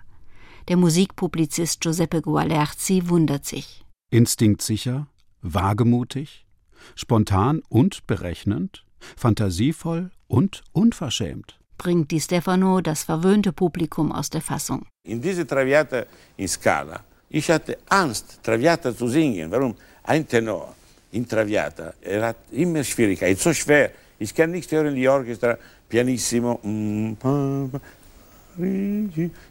[0.67, 3.85] Der Musikpublizist Giuseppe Gualerzi wundert sich.
[4.09, 5.05] Instinktsicher,
[5.43, 6.47] wagemutig,
[6.95, 8.83] spontan und berechnend,
[9.15, 11.59] fantasievoll und unverschämt.
[11.77, 14.85] Bringt Di Stefano das verwöhnte Publikum aus der Fassung.
[15.03, 16.05] In diese Traviata
[16.37, 19.51] in Scala, ich hatte Angst, Traviata zu singen.
[19.51, 19.75] Warum?
[20.03, 20.75] Ein Tenor
[21.11, 23.91] in Traviata, er hat immer Schwierigkeiten, so schwer.
[24.19, 25.57] Ich kann nicht hören die Orchester
[25.87, 26.59] pianissimo.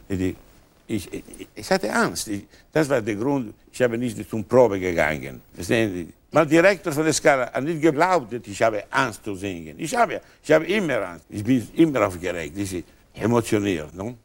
[0.07, 0.35] Ich,
[0.89, 1.23] ich,
[1.55, 2.27] ich hatte Angst.
[2.27, 5.41] Ich, das war der Grund, ich habe nicht zum Probe gegangen.
[6.31, 9.75] Mein Direktor von der Skala hat nicht geglaubt, dass ich habe Angst zu singen.
[9.77, 11.25] Ich habe, ich habe immer Angst.
[11.29, 12.57] Ich bin immer aufgeregt.
[12.57, 12.83] Ich bin
[13.13, 13.93] emotioniert.
[13.93, 14.15] No?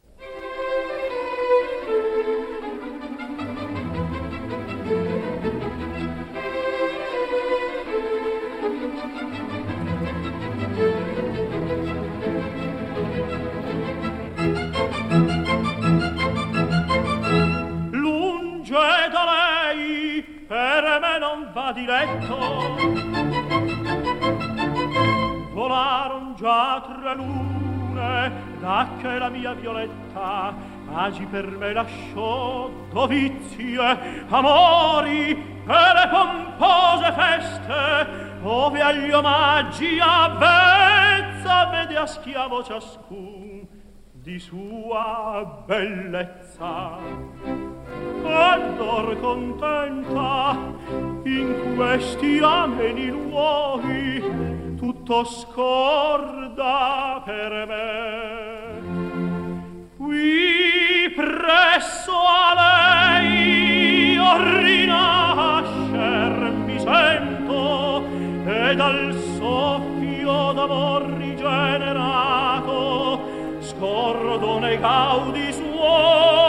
[28.99, 30.51] Che la mia violetta
[30.91, 41.95] agi per me lasciò dovizie amori e le pompose feste ove agli omaggi avvezza vede
[41.95, 43.67] a schiavo ciascun
[44.11, 46.97] di sua bellezza.
[48.23, 50.57] Andor contenta
[51.25, 58.54] in questi ameni luoghi tutto scorda per me
[60.15, 62.53] qui presso a
[63.11, 64.31] lei io
[66.65, 68.05] mi sento
[68.45, 72.69] e dal soffio d'amor rigenerato
[73.59, 76.44] scordo nei gaudi suoi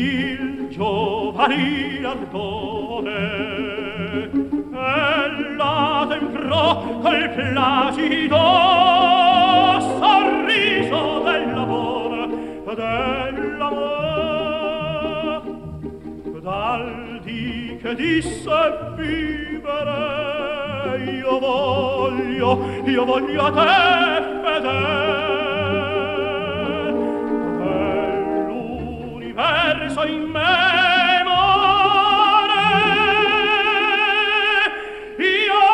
[0.00, 3.18] il giovanil ardore
[4.32, 8.36] e la temprò col placido
[9.98, 12.28] sorriso dell'amor
[12.74, 13.90] dell'amor
[16.40, 18.58] dal di che disse
[18.96, 20.00] vivere
[21.04, 25.59] io voglio io voglio a te fedele.
[29.40, 31.38] perso in memore.
[35.16, 35.64] Io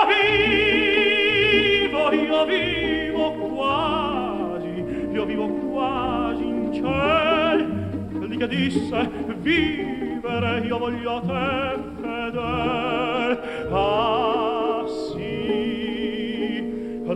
[1.91, 4.75] vivo io vivo quasi
[5.11, 8.29] io vivo quasi in ciel.
[8.29, 13.41] Lì che disse vivere io voglio te fedel
[13.73, 15.43] ah sì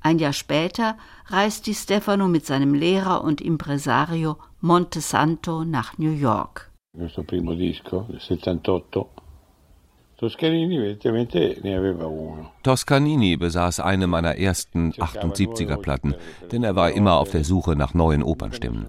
[0.00, 6.72] Ein Jahr später reist Di Stefano mit seinem Lehrer und Impresario Montesanto nach New York.
[6.92, 9.15] Questo primo disco, del 78,
[10.16, 12.52] Toscanini evidentemente ne aveva uno.
[12.62, 16.14] Toscanini besaß eine meiner ersten 78er Platten,
[16.50, 18.86] denn er war immer auf der Suche nach neuen Opernstimmen.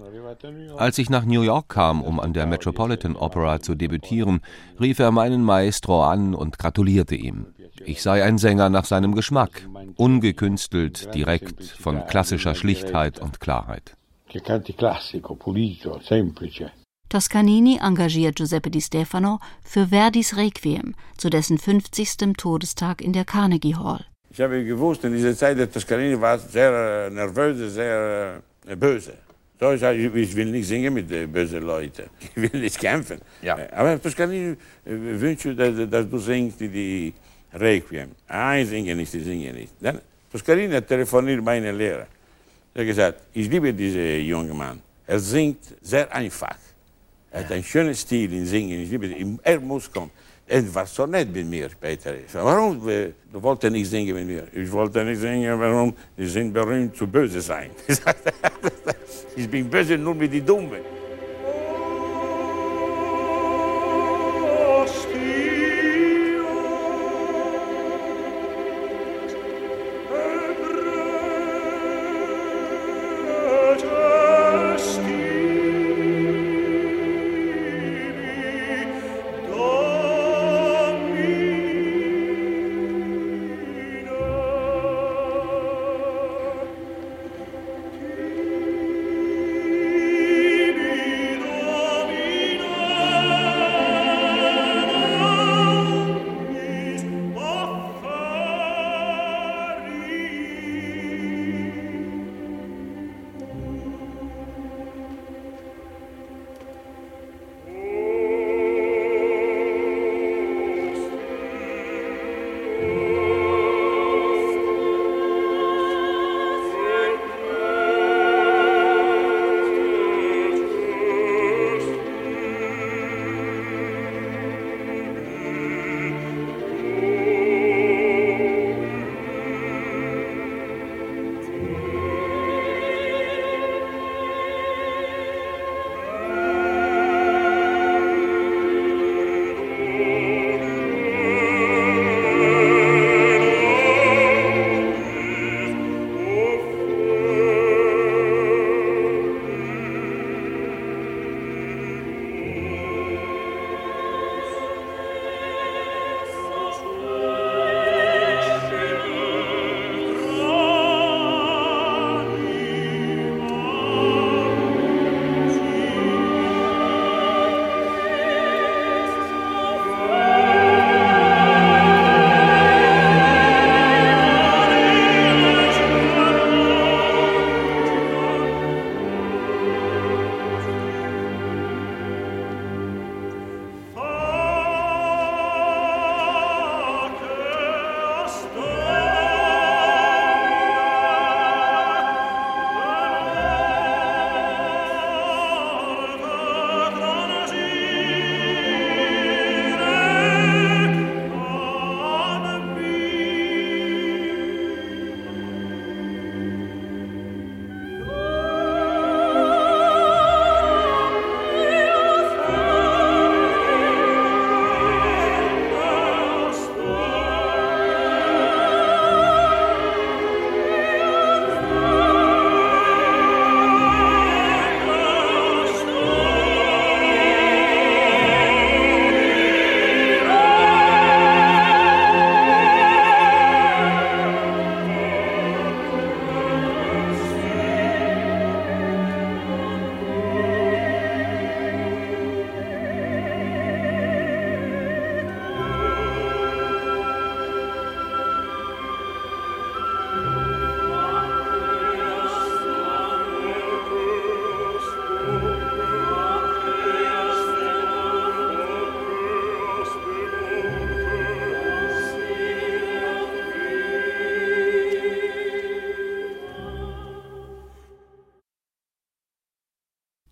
[0.76, 4.40] Als ich nach New York kam, um an der Metropolitan Opera zu debütieren,
[4.80, 7.46] rief er meinen Maestro an und gratulierte ihm.
[7.84, 13.94] Ich sei ein Sänger nach seinem Geschmack, ungekünstelt, direkt, von klassischer Schlichtheit und Klarheit.
[14.28, 16.70] Che canti classico, pulito, semplice.
[17.08, 22.36] Toscanini engagiert Giuseppe Di Stefano für Verdis Requiem zu dessen 50.
[22.36, 24.04] Todestag in der Carnegie Hall.
[24.30, 29.14] Ich habe gewusst, in dieser Zeit, der Toscanini war sehr äh, nervös, sehr äh, böse.
[29.58, 32.10] So, ich, sage, ich will nicht singen mit äh, bösen Leuten.
[32.20, 33.20] Ich will nicht kämpfen.
[33.40, 33.56] Ja.
[33.72, 34.54] Aber Toscanini
[34.84, 37.14] wünscht, dass, dass du singst die
[37.54, 38.10] Requiem.
[38.28, 39.72] Ah, ich singe nicht, ich singe nicht.
[39.80, 39.98] Dann,
[40.30, 42.06] Toscanini hat telefoniert meine Lehrer.
[42.74, 44.78] Er hat gesagt, ich liebe diesen jungen Mann.
[45.06, 46.67] Er singt sehr einfach.
[47.30, 48.82] Er hat einen schönen Stil in Singen.
[48.82, 49.38] Ich liebe.
[49.42, 50.10] Er muss kommen.
[50.50, 51.68] Er war so nett mit mir
[52.26, 52.80] sag, warum?
[52.80, 54.44] Du wolltest nicht singen mit mir.
[54.50, 55.94] Ich wollte nicht singen, warum?
[56.16, 57.70] Die sind berühmt zu böse sein.
[59.36, 60.97] ich bin böse nur mit den Dummen.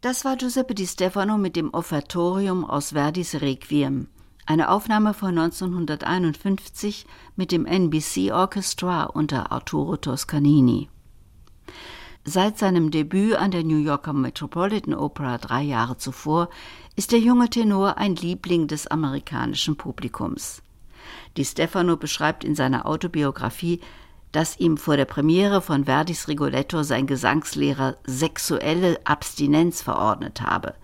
[0.07, 4.07] Das war Giuseppe Di Stefano mit dem Offertorium aus Verdis Requiem,
[4.47, 10.89] eine Aufnahme von 1951 mit dem NBC Orchestra unter Arturo Toscanini.
[12.25, 16.51] Seit seinem Debüt an der New Yorker Metropolitan Opera drei Jahre zuvor
[16.95, 20.63] ist der junge Tenor ein Liebling des amerikanischen Publikums.
[21.37, 23.81] Di Stefano beschreibt in seiner Autobiografie,
[24.37, 30.75] dass ihm vor der Premiere von Verdis Rigoletto sein Gesangslehrer sexuelle Abstinenz verordnet habe,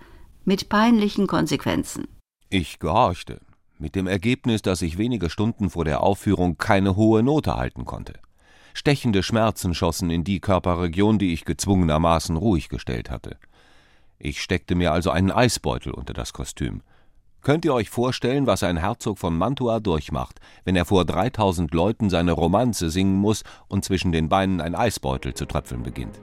[0.43, 2.07] mit peinlichen Konsequenzen.
[2.49, 3.41] Ich gehorchte,
[3.77, 8.13] mit dem Ergebnis, dass ich wenige Stunden vor der Aufführung keine hohe Note halten konnte.
[8.73, 13.37] Stechende Schmerzen schossen in die Körperregion, die ich gezwungenermaßen ruhig gestellt hatte.
[14.17, 16.81] Ich steckte mir also einen Eisbeutel unter das Kostüm.
[17.43, 22.09] Könnt ihr euch vorstellen, was ein Herzog von Mantua durchmacht, wenn er vor 3000 Leuten
[22.09, 26.21] seine Romanze singen muss und zwischen den Beinen ein Eisbeutel zu tröpfeln beginnt?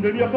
[0.00, 0.32] Meglio ad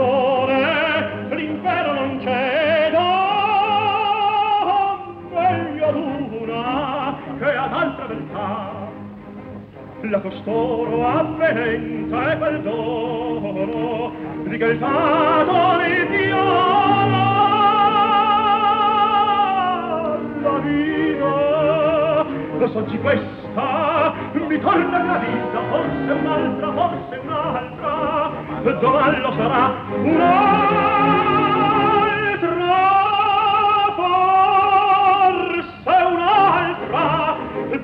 [7.39, 8.82] che ad altra beltà
[10.09, 14.11] la costoro avvenente quel dono
[14.43, 16.43] di che il fato di Dio
[20.41, 22.25] la vita.
[22.57, 28.31] Lo so di questa mi torna gravita forse un'altra forse un'altra.
[28.79, 29.73] Domani lo sarà?
[30.03, 31.22] Un'altra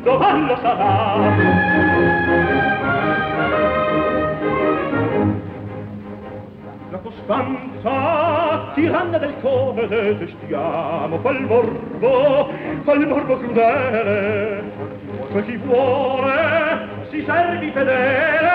[0.03, 1.97] lo sarà?
[7.29, 12.49] Stanza tiranna del come detestiamo quel morbo
[12.83, 14.63] quel morbo crudele.
[15.31, 18.49] Per chi vuole si servi fedele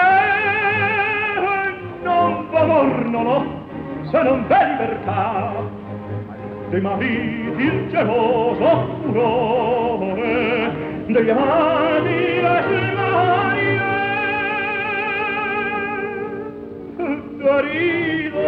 [2.03, 3.45] non valor non ho
[4.11, 5.53] se non v'è libertà.
[6.71, 10.64] Dei mariti il geloso furore
[11.07, 13.81] degli amati lacrimarie
[17.39, 18.41] Florido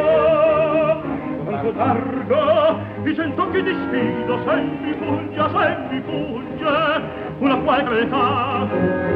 [1.45, 9.16] quanto tardo Vicento che ti sfido se mi fugge se mi fugge una quadra età.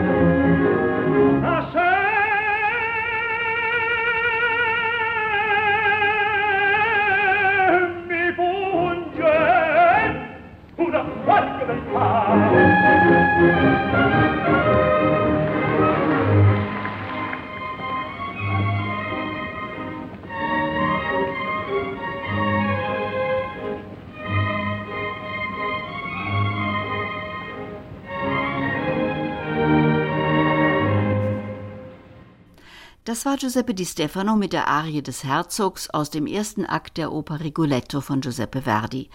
[33.11, 37.13] Das war Giuseppe Di Stefano mit der Arie des Herzogs aus dem ersten Akt der
[37.13, 39.11] Oper Rigoletto von Giuseppe Verdi.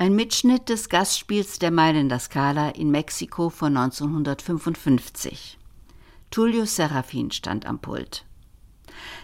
[0.00, 5.58] Ein Mitschnitt des Gastspiels der Mailänder Scala in Mexiko von 1955.
[6.30, 8.24] Tullio Serafin stand am Pult.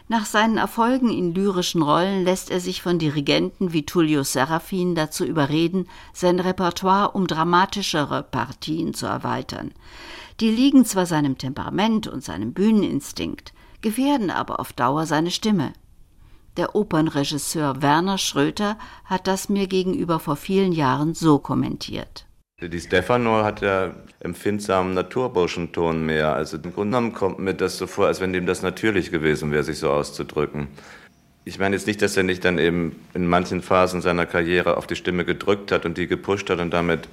[0.09, 5.25] Nach seinen Erfolgen in lyrischen Rollen lässt er sich von Dirigenten wie Tullio Serafin dazu
[5.25, 9.73] überreden, sein Repertoire um dramatischere Partien zu erweitern.
[10.41, 15.73] Die liegen zwar seinem Temperament und seinem Bühneninstinkt, gefährden aber auf Dauer seine Stimme.
[16.57, 22.27] Der Opernregisseur Werner Schröter hat das mir gegenüber vor vielen Jahren so kommentiert.
[22.63, 26.35] Die Stefano hat ja empfindsamen Naturburschenton mehr.
[26.35, 29.53] Also im Grunde genommen kommt mir das so vor, als wenn ihm das natürlich gewesen
[29.53, 30.69] wäre, sich so auszudrücken.
[31.45, 34.87] Ich meine jetzt nicht, dass er nicht dann eben in manchen Phasen seiner Karriere auf
[34.87, 37.09] die Stimme gedrückt hat und die gepusht hat und damit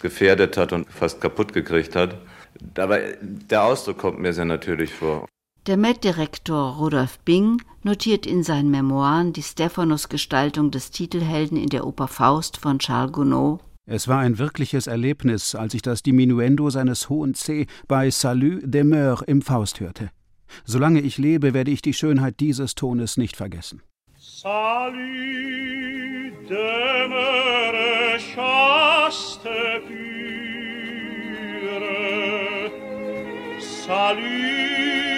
[0.00, 2.16] gefährdet hat und fast kaputt gekriegt hat.
[2.76, 5.28] Aber der Ausdruck kommt mir sehr natürlich vor.
[5.68, 12.08] Der Met-Direktor Rudolf Bing notiert in seinen Memoiren die Stephanus-Gestaltung des Titelhelden in der Oper
[12.08, 13.60] Faust von Charles Gounod.
[13.84, 18.82] Es war ein wirkliches Erlebnis, als ich das Diminuendo seines hohen C bei Salut des
[18.82, 20.08] Meurs im Faust hörte.
[20.64, 23.82] Solange ich lebe, werde ich die Schönheit dieses Tones nicht vergessen.
[24.16, 24.96] Salut
[26.48, 30.00] demeure chaste pure.
[33.86, 35.17] Salut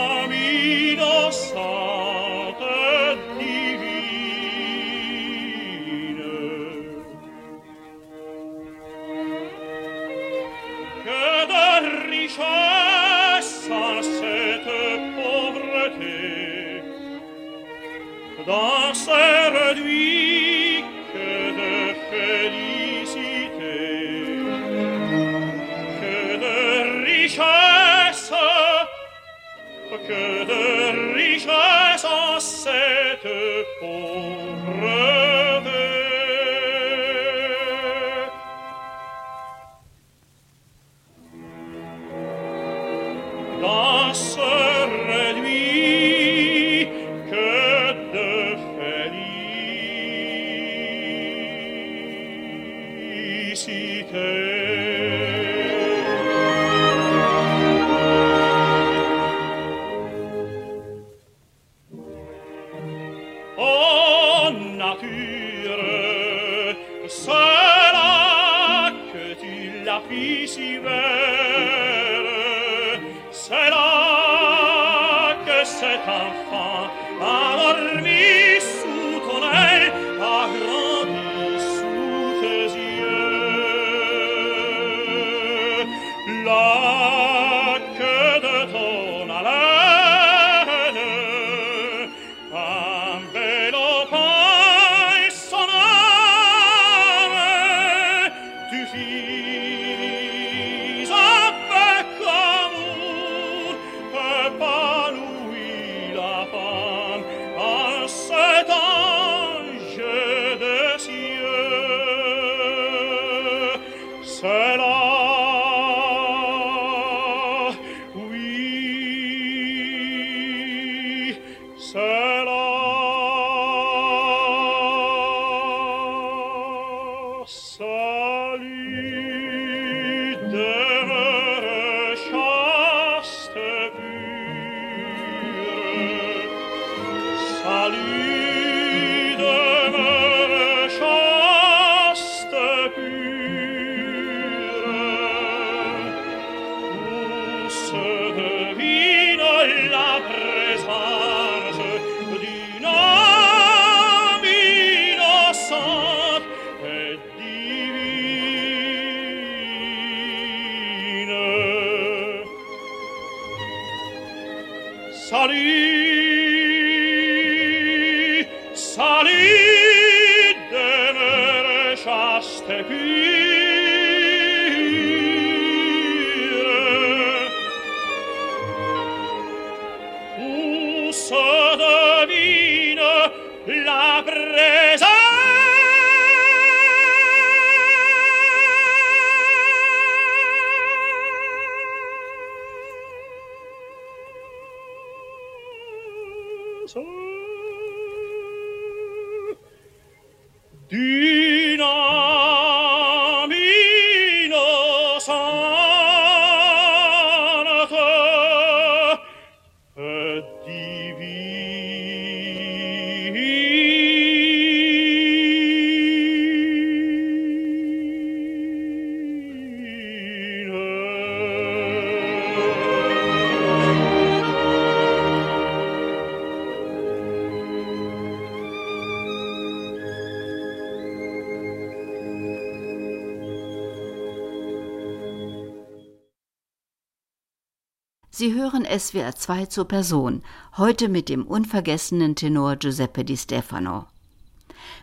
[238.41, 240.41] Sie hören SWR 2 zur Person,
[240.75, 244.07] heute mit dem unvergessenen Tenor Giuseppe Di Stefano.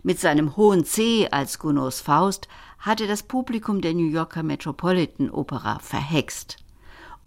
[0.02, 2.48] Mit seinem hohen C als Gounod's Faust
[2.80, 6.56] hatte das Publikum der New Yorker Metropolitan Opera verhext.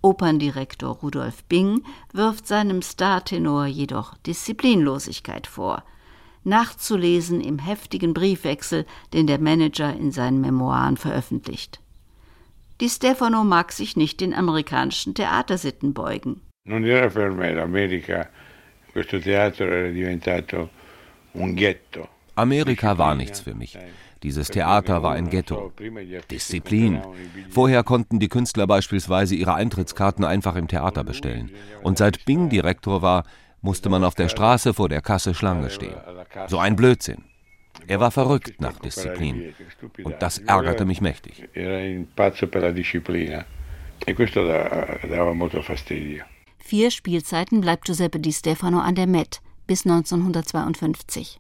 [0.02, 1.82] Operndirektor Rudolf Bing
[2.12, 5.82] wirft seinem Startenor jedoch Disziplinlosigkeit vor.
[6.44, 11.81] Nachzulesen im heftigen Briefwechsel, den der Manager in seinen Memoiren veröffentlicht.
[12.82, 16.41] Di Stefano mag sich nicht den amerikanischen Theatersitten beugen.
[16.66, 18.28] Non era per me l'America,
[18.91, 20.70] questo teatro era diventato
[21.34, 22.10] un ghetto.
[22.36, 23.78] Amerika war nichts für mich.
[24.24, 25.72] Dieses Theater war ein Ghetto.
[26.30, 27.02] Disziplin.
[27.49, 31.52] Vorher konnten die Künstler beispielsweise ihre Eintrittskarten einfach im Theater bestellen.
[31.84, 33.24] Und seit Bing Direktor war,
[33.62, 35.95] musste man auf der Straße vor der Kasse Schlange stehen.
[36.48, 37.24] So ein Blödsinn.
[37.88, 39.53] Er war verrückt nach Disziplin.
[40.03, 41.49] Und das ärgerte mich mächtig.
[41.53, 42.06] E
[46.60, 51.38] Vier Spielzeiten bleibt Giuseppe Di Stefano an der Met bis 1952.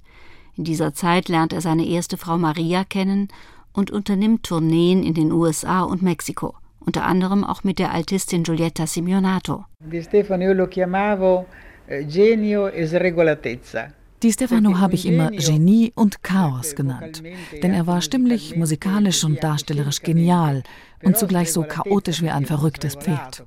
[0.57, 3.29] In dieser Zeit lernt er seine erste Frau Maria kennen
[3.73, 8.85] und unternimmt Tourneen in den USA und Mexiko, unter anderem auch mit der Altistin Giulietta
[8.85, 9.65] Simeonato.
[9.79, 11.45] Di Stefano io lo chiamavo
[11.85, 13.93] eh, genio e sregolatezza.
[14.23, 17.23] Di Stefano habe ich immer Genie und Chaos genannt,
[17.63, 20.61] denn er war stimmlich, musikalisch und darstellerisch genial
[21.01, 23.43] und zugleich so chaotisch wie ein verrücktes Pferd.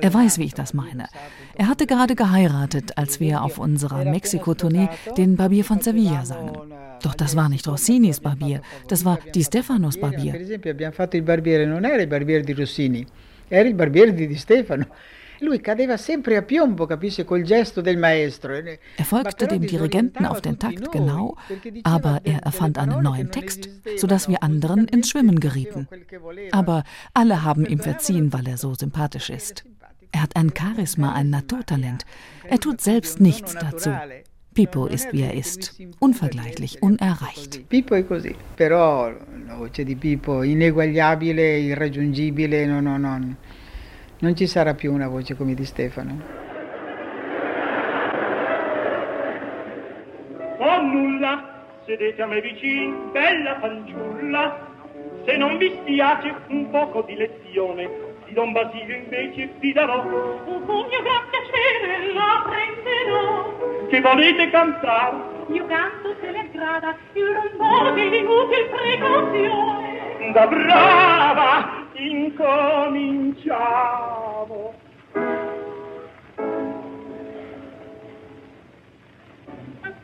[0.00, 1.08] Er weiß, wie ich das meine.
[1.56, 6.52] Er hatte gerade geheiratet, als wir auf unserer Mexiko-Tournee den Barbier von Sevilla sangen.
[7.02, 10.34] Doch das war nicht Rossinis Barbier, das war Di Stefanos Barbier.
[13.50, 14.86] Era il barbiere di Di Stefano.
[14.86, 15.23] Lui cadeva sempre a piombo,
[17.82, 18.52] del maestro.
[18.52, 21.36] Er folgte dem Dirigenten auf den Takt genau,
[21.82, 25.88] aber er erfand einen neuen Text, sodass wir anderen ins Schwimmen gerieten.
[26.52, 29.64] Aber alle haben ihm verziehen, weil er so sympathisch ist.
[30.12, 32.04] Er hat ein Charisma, ein Naturtalent.
[32.48, 33.90] Er tut selbst nichts dazu.
[34.54, 37.68] Pippo ist wie er ist, unvergleichlich, unerreicht.
[37.68, 43.34] Pippo è così, però la voce di Pippo ineguagliabile, irraggiungibile, no, no, no.
[44.24, 46.18] Non ci sarà più una voce come di Stefano.
[50.56, 54.72] Oh nulla, sedete a me vicino, bella fanciulla.
[55.26, 57.86] Se non vi spiace un poco di lezione,
[58.24, 63.88] di Don Basilio invece vi darò un pugno gran piacere, la prenderò.
[63.88, 65.16] Che volete cantare?
[65.48, 70.03] Io canto se le aggrada, il rumore di inutil precauzione.
[70.32, 74.74] da brava incominciamo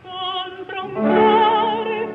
[0.02, 2.08] contro un cuore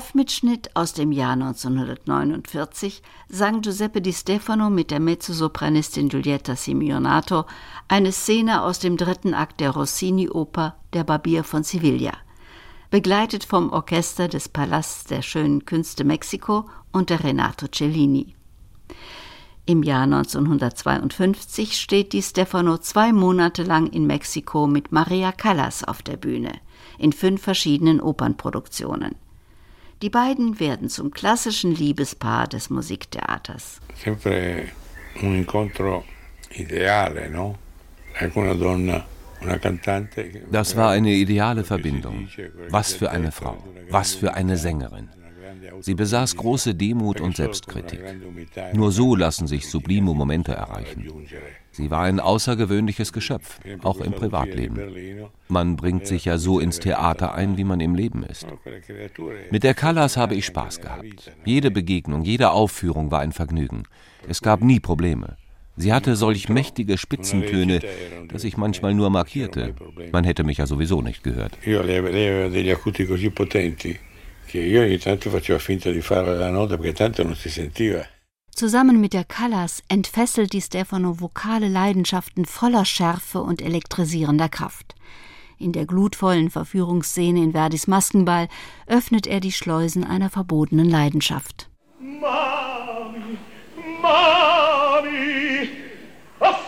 [0.00, 7.44] Live-Mitschnitt aus dem Jahr 1949 sang Giuseppe Di Stefano mit der Mezzosopranistin Giulietta Simeonato
[7.86, 12.12] eine Szene aus dem dritten Akt der Rossini-Oper Der Barbier von Sevilla,
[12.88, 18.34] begleitet vom Orchester des Palasts der schönen Künste Mexiko unter Renato Cellini.
[19.66, 26.00] Im Jahr 1952 steht Di Stefano zwei Monate lang in Mexiko mit Maria Callas auf
[26.00, 26.52] der Bühne,
[26.96, 29.14] in fünf verschiedenen Opernproduktionen.
[30.02, 33.80] Die beiden werden zum klassischen Liebespaar des Musiktheaters.
[34.02, 34.68] Sempre
[35.22, 36.04] un incontro
[36.50, 37.56] ideale, no?
[38.34, 39.04] Una donna.
[40.50, 42.28] Das war eine ideale Verbindung.
[42.68, 43.56] Was für eine Frau,
[43.88, 45.08] was für eine Sängerin.
[45.80, 48.00] Sie besaß große Demut und Selbstkritik.
[48.74, 51.08] Nur so lassen sich sublime Momente erreichen.
[51.80, 55.28] Sie war ein außergewöhnliches Geschöpf, auch im Privatleben.
[55.48, 58.46] Man bringt sich ja so ins Theater ein, wie man im Leben ist.
[59.50, 61.32] Mit der Callas habe ich Spaß gehabt.
[61.44, 63.84] Jede Begegnung, jede Aufführung war ein Vergnügen.
[64.28, 65.36] Es gab nie Probleme.
[65.76, 67.80] Sie hatte solch mächtige Spitzentöne,
[68.28, 69.74] dass ich manchmal nur markierte.
[70.12, 71.56] Man hätte mich ja sowieso nicht gehört.
[74.50, 78.04] Che io ogni tanto facevo finta di fare la nota perché tanto non si sentiva.
[78.54, 84.94] Zusammen mit der Callas entfesselt die Stefano vokale Leidenschaften voller Schärfe und elektrisierender Kraft.
[85.58, 88.48] In der glutvollen Verführungsszene in Verdis Maskenball
[88.86, 91.68] öffnet er die Schleusen einer verbotenen Leidenschaft.
[92.00, 93.38] Mami,
[94.02, 95.68] Mami,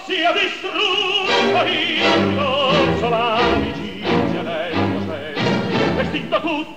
[0.06, 6.76] sia distrutto il corso l'amicizia del tuo estinto tutto,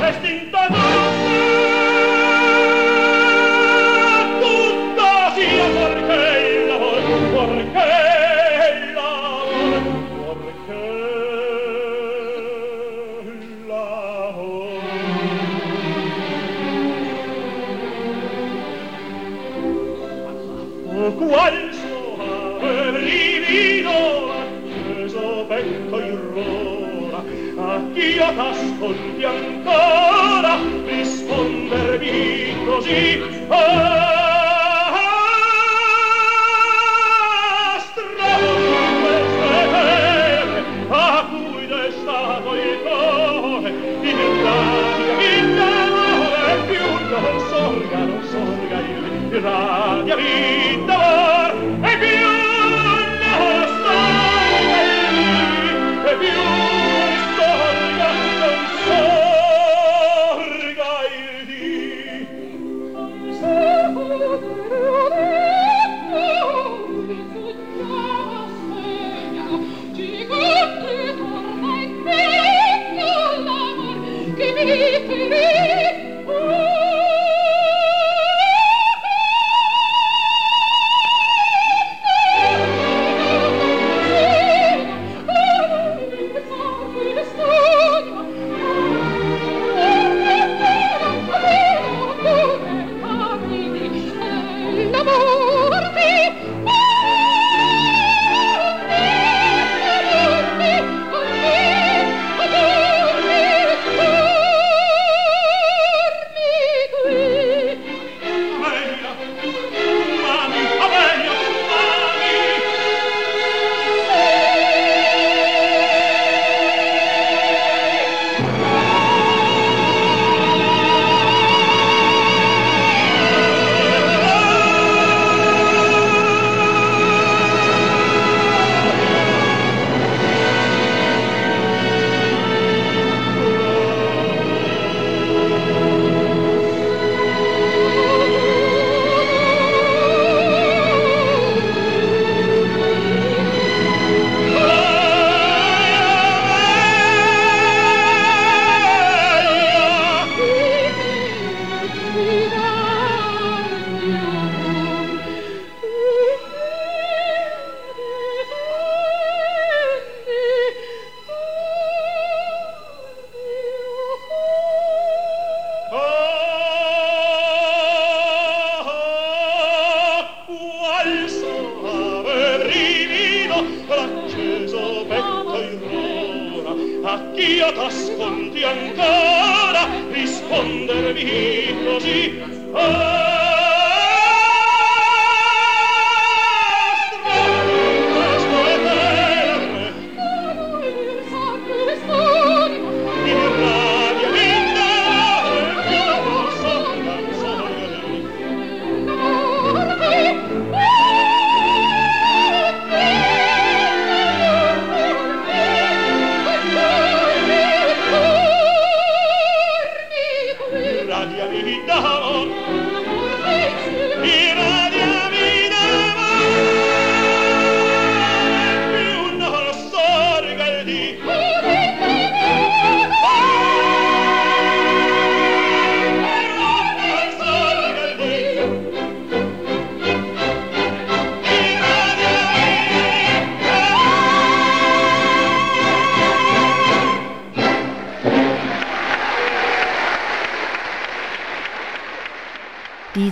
[0.00, 1.31] estinto tutto.
[7.12, 8.01] perché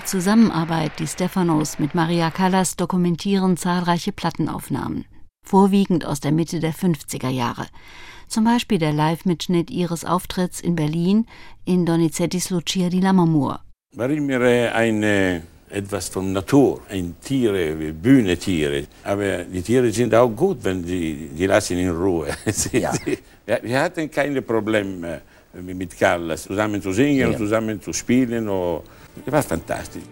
[0.04, 5.04] Zusammenarbeit die Stephanos mit Maria Callas dokumentieren zahlreiche Plattenaufnahmen,
[5.46, 7.66] vorwiegend aus der Mitte der 50er Jahre.
[8.28, 11.26] Zum Beispiel der Live-Mitschnitt ihres Auftritts in Berlin
[11.64, 13.60] in Donizettis Lucia di Lammermoor.
[13.96, 18.86] Erinnere eine etwas von Natur, ein Tiere, Bühnetiere.
[19.04, 22.28] Aber die Tiere sind auch gut, wenn die, die lassen in Ruhe.
[22.72, 22.92] Ja.
[23.62, 25.22] Wir hatten keine Probleme
[25.54, 27.36] mit Callas, zusammen zu singen, ja.
[27.36, 28.48] zusammen zu spielen.
[28.48, 28.82] Oder
[29.22, 30.06] Perché fa fantastico.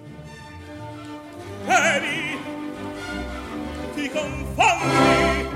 [1.64, 2.36] Vieni,
[3.94, 5.48] ti confondi,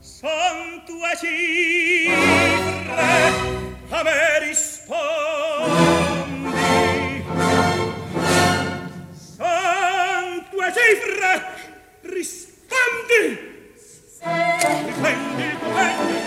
[0.00, 2.14] son tue cifre,
[3.90, 5.34] a me rispondi.
[9.12, 11.44] Son tue cifre,
[12.00, 13.54] rispondi.
[14.86, 16.25] Riprendi il tuo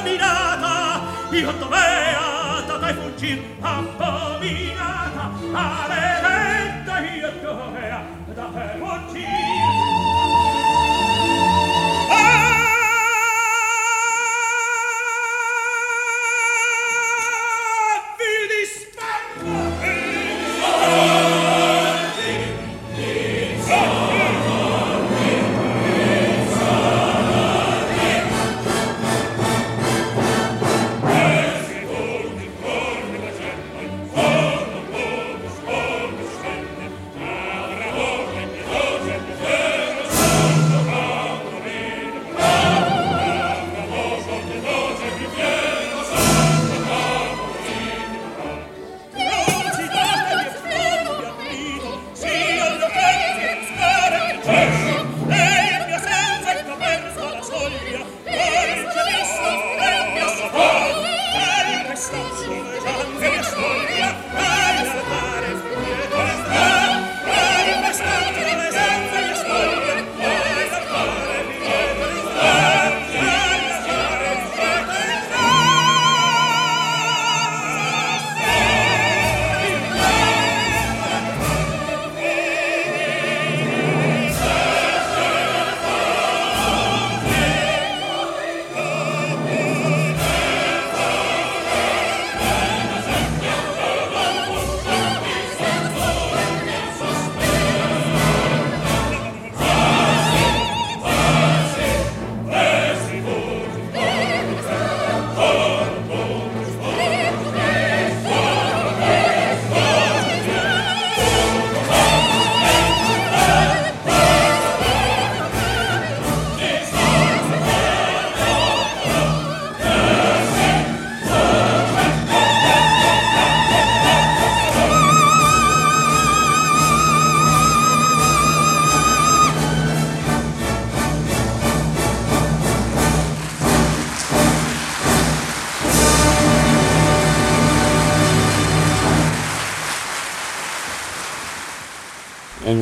[0.00, 1.00] abominata
[1.30, 8.46] io t'ho beata dai fuggir abominata a leventa io t'ho beata da
[8.78, 9.79] fuggir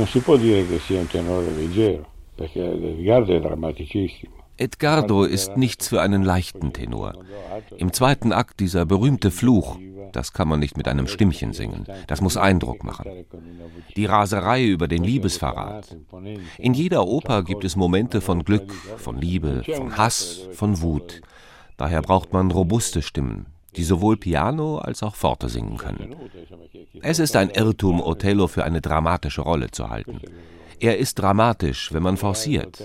[0.09, 4.37] si può dire che sia un tenore leggero, perché Edgardo è drammaticissimo.
[4.57, 7.13] Edgardo ist nichts für einen leichten Tenor.
[7.77, 9.79] Im zweiten Akt dieser berühmte Fluch,
[10.13, 13.25] das kann man nicht mit einem Stimmchen singen, das muss Eindruck machen.
[13.97, 15.97] Die Raserei über den Liebesverrat.
[16.59, 21.21] In jeder Oper gibt es Momente von Glück, von Liebe, von Hass, von Wut.
[21.77, 23.47] Daher braucht man robuste Stimmen,
[23.79, 26.17] die sowohl Piano als auch Forte singen können.
[27.01, 30.21] Es ist ein Irrtum, Othello für eine dramatische Rolle zu halten.
[30.81, 32.83] Er ist dramatisch, wenn man forciert,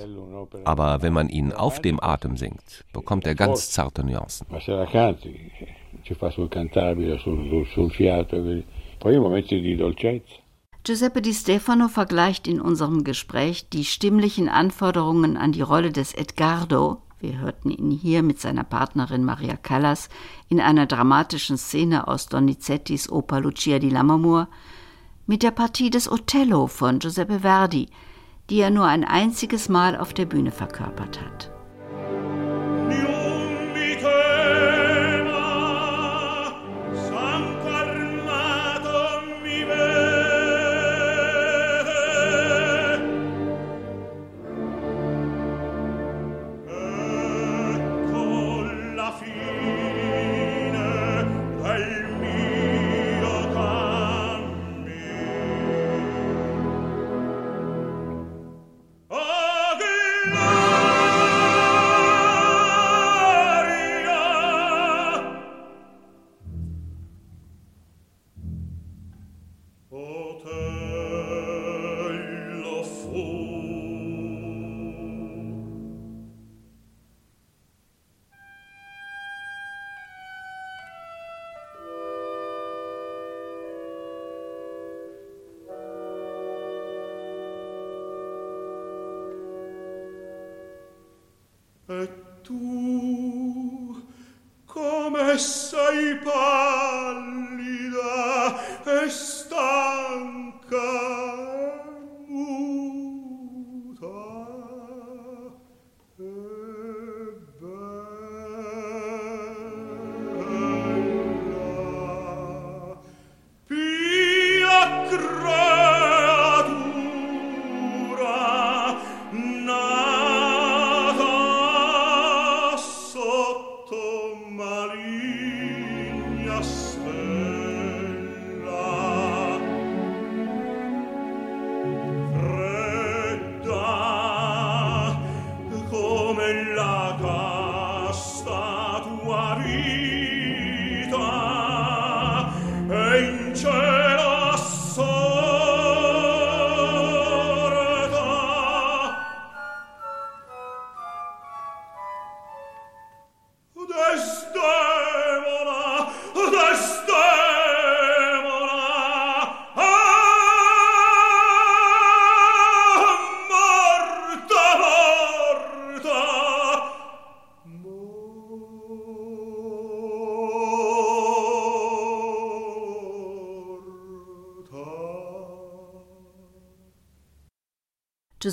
[0.63, 4.47] aber wenn man ihn auf dem Atem singt, bekommt er ganz zarte Nuancen.
[10.85, 16.97] Giuseppe Di Stefano vergleicht in unserem Gespräch die stimmlichen Anforderungen an die Rolle des Edgardo
[17.23, 20.09] wir hörten ihn hier mit seiner Partnerin Maria Callas
[20.49, 24.49] in einer dramatischen Szene aus Donizettis Oper Lucia di Lammermoor
[25.25, 27.87] mit der Partie des Othello von Giuseppe Verdi,
[28.49, 31.52] die er nur ein einziges Mal auf der Bühne verkörpert hat.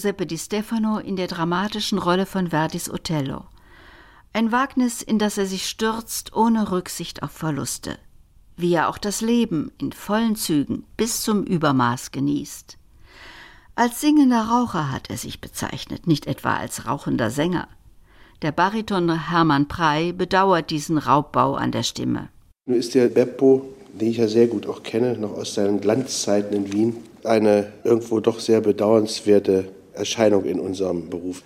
[0.01, 3.45] Giuseppe Di Stefano in der dramatischen Rolle von Verdis Othello.
[4.33, 7.99] Ein Wagnis, in das er sich stürzt, ohne Rücksicht auf Verluste.
[8.57, 12.79] Wie er auch das Leben in vollen Zügen bis zum Übermaß genießt.
[13.75, 17.69] Als singender Raucher hat er sich bezeichnet, nicht etwa als rauchender Sänger.
[18.41, 22.31] Der Bariton Hermann Prey bedauert diesen Raubbau an der Stimme.
[22.65, 26.57] Nun ist der Beppo, den ich ja sehr gut auch kenne, noch aus seinen Glanzzeiten
[26.57, 29.69] in Wien, eine irgendwo doch sehr bedauernswerte
[30.01, 31.43] Erscheinung in unserem Beruf.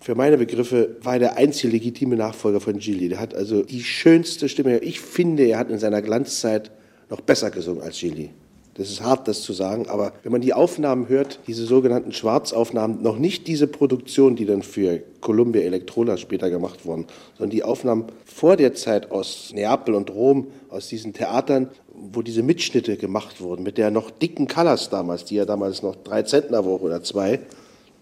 [0.00, 3.08] Für meine Begriffe war er der einzige legitime Nachfolger von Gilly.
[3.08, 4.78] Der hat also die schönste Stimme.
[4.80, 6.70] Ich finde, er hat in seiner Glanzzeit
[7.08, 8.30] noch besser gesungen als Gilly.
[8.74, 13.02] Das ist hart, das zu sagen, aber wenn man die Aufnahmen hört, diese sogenannten Schwarzaufnahmen,
[13.02, 17.06] noch nicht diese Produktion, die dann für Columbia Electrola später gemacht wurden,
[17.38, 22.42] sondern die Aufnahmen vor der Zeit aus Neapel und Rom, aus diesen Theatern, wo diese
[22.42, 26.64] Mitschnitte gemacht wurden, mit der noch dicken Colors damals, die ja damals noch drei Zentner
[26.64, 27.40] Woche oder zwei,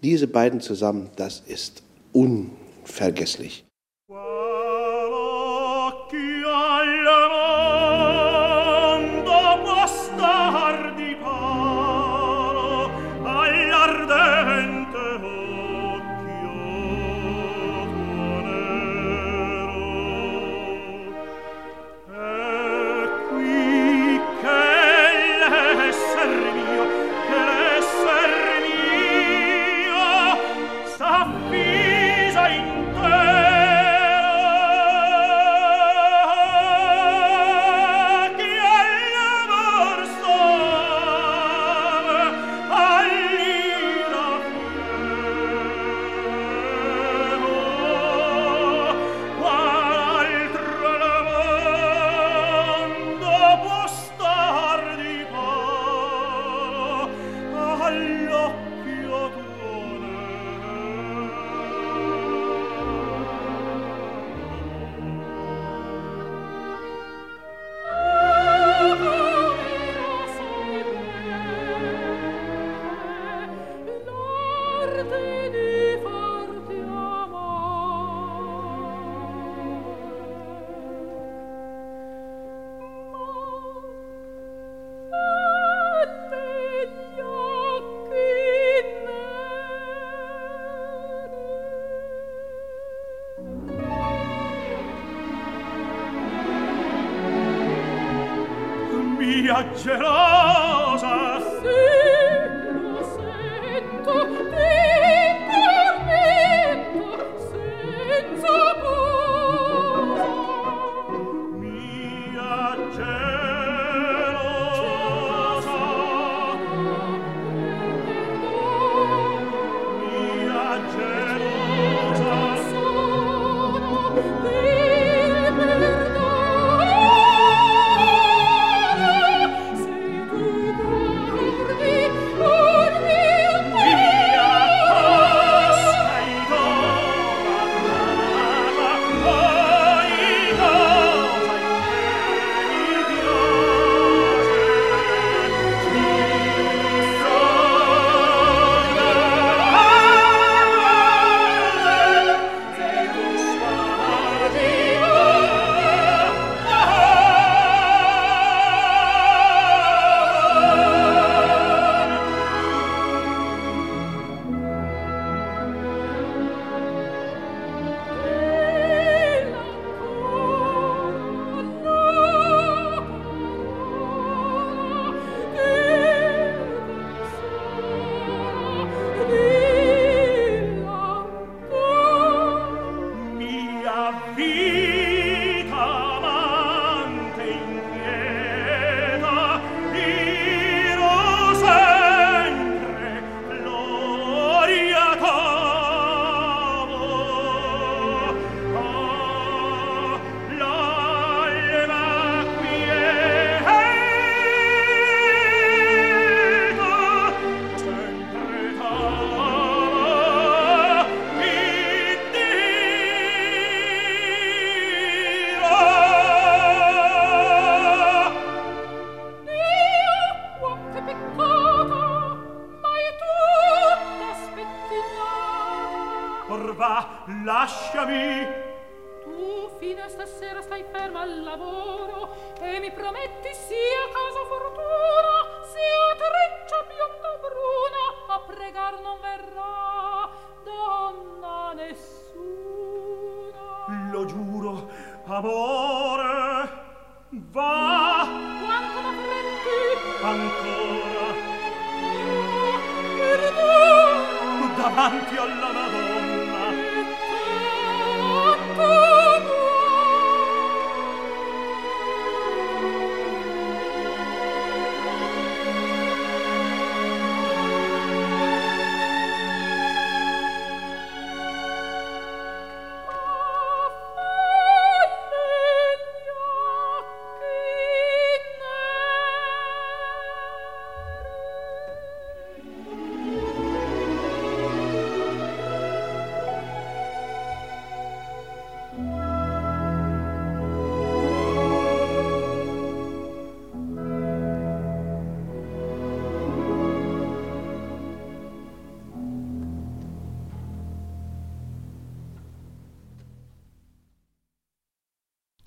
[0.03, 1.81] diese beiden zusammen, das ist
[2.11, 3.65] unvergesslich.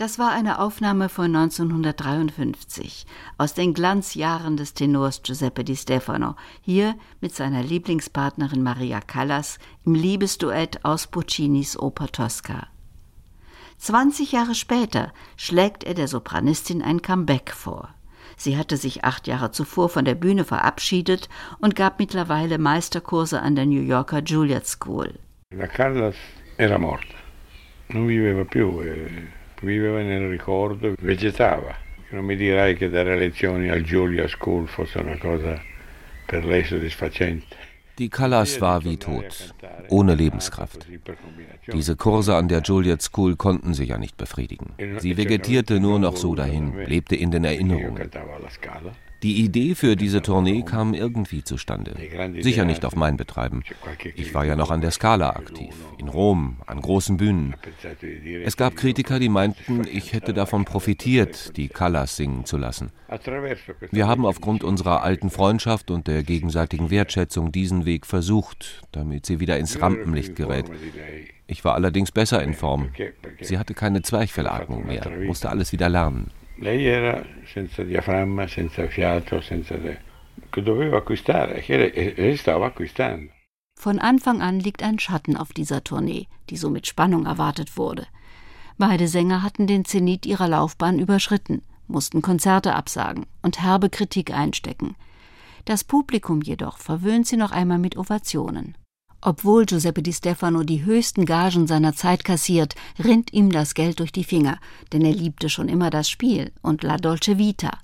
[0.07, 3.07] Das war eine Aufnahme von 1953
[3.39, 9.97] aus den Glanzjahren des Tenors Giuseppe Di Stefano, hier mit seiner Lieblingspartnerin Maria Callas im
[9.97, 12.69] Liebesduett aus Puccinis Oper Tosca.
[13.79, 17.93] 20 Jahre später schlägt er der Sopranistin ein Comeback vor.
[18.37, 21.29] Sie hatte sich acht Jahre zuvor von der Bühne verabschiedet
[21.59, 25.19] und gab mittlerweile Meisterkurse an der New Yorker Juilliard School.
[25.51, 26.15] La Callas
[26.59, 27.17] era morta,
[27.89, 28.81] non viveva più.
[28.83, 31.75] E viveva nel ricordo, vegetava.
[32.11, 35.61] Non mi dirai che dare lezioni al Julia School fosse una cosa
[36.25, 37.65] per lei soddisfacente.
[37.99, 39.55] Die Callas war wie tot,
[39.89, 40.87] ohne Lebenskraft.
[41.73, 44.75] Diese Kurse an der Juilliard School konnten sie ja nicht befriedigen.
[44.99, 48.11] Sie vegetierte nur noch so dahin, lebte in den Erinnerungen.
[49.23, 51.97] Die Idee für diese Tournee kam irgendwie zustande.
[52.41, 53.63] Sicher nicht auf mein Betreiben.
[54.15, 57.55] Ich war ja noch an der Scala aktiv, in Rom, an großen Bühnen.
[58.45, 62.91] Es gab Kritiker, die meinten, ich hätte davon profitiert, die Callas singen zu lassen.
[63.91, 69.41] Wir haben aufgrund unserer alten Freundschaft und der gegenseitigen Wertschätzung diesen Weg versucht, damit sie
[69.41, 70.67] wieder ins Rampenlicht gerät.
[71.47, 72.91] Ich war allerdings besser in Form.
[73.41, 76.31] Sie hatte keine Zwerchfellatmung mehr, musste alles wieder lernen.
[76.59, 79.77] Lei era senza diaframma, senza fiato, senza...
[80.51, 83.31] che doveva acquistare, che stava acquistando.
[83.79, 88.07] Von Anfang an liegt ein Schatten auf dieser Tournee, die so mit Spannung erwartet wurde.
[88.79, 94.97] Beide Sänger hatten den Zenit ihrer Laufbahn überschritten, mussten Konzerte absagen und herbe Kritik einstecken.
[95.67, 98.77] Das Publikum jedoch verwöhnt sie noch einmal mit Ovationen.
[99.29, 104.13] Obwohl Giuseppe Di Stefano die höchsten Gagen seiner Zeit kassiert, rinnt ihm das Geld durch
[104.13, 104.57] die Finger,
[104.93, 107.77] denn er liebte schon immer das Spiel und La Dolce Vita.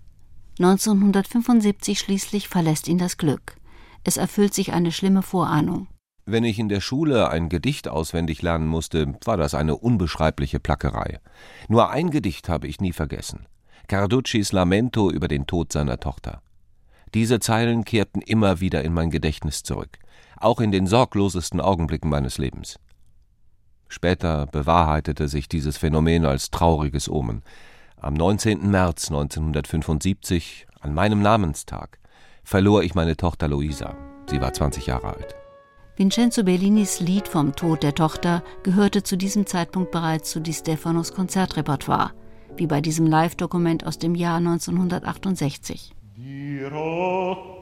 [0.60, 3.56] 1975 schließlich verlässt ihn das Glück.
[4.04, 5.88] Es erfüllt sich eine schlimme Vorahnung.
[6.26, 11.18] Wenn ich in der Schule ein Gedicht auswendig lernen musste, war das eine unbeschreibliche Plackerei.
[11.66, 13.46] Nur ein Gedicht habe ich nie vergessen.
[13.88, 16.40] Carduccis Lamento über den Tod seiner Tochter.
[17.14, 19.98] Diese Zeilen kehrten immer wieder in mein Gedächtnis zurück
[20.42, 22.78] auch in den sorglosesten Augenblicken meines Lebens.
[23.88, 27.42] Später bewahrheitete sich dieses Phänomen als trauriges Omen.
[27.96, 28.70] Am 19.
[28.70, 31.98] März 1975, an meinem Namenstag,
[32.42, 33.94] verlor ich meine Tochter Luisa.
[34.30, 35.36] Sie war 20 Jahre alt.
[35.96, 41.12] Vincenzo Bellinis Lied vom Tod der Tochter gehörte zu diesem Zeitpunkt bereits zu Di Stefanos
[41.12, 42.12] Konzertrepertoire,
[42.56, 45.92] wie bei diesem Live-Dokument aus dem Jahr 1968.
[46.16, 47.61] Die pianto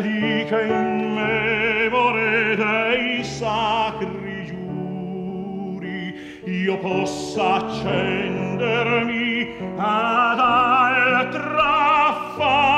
[0.00, 6.14] eliche in memore dei sacri giuri
[6.44, 8.96] io possa accendermi
[9.76, 12.69] ad altra fama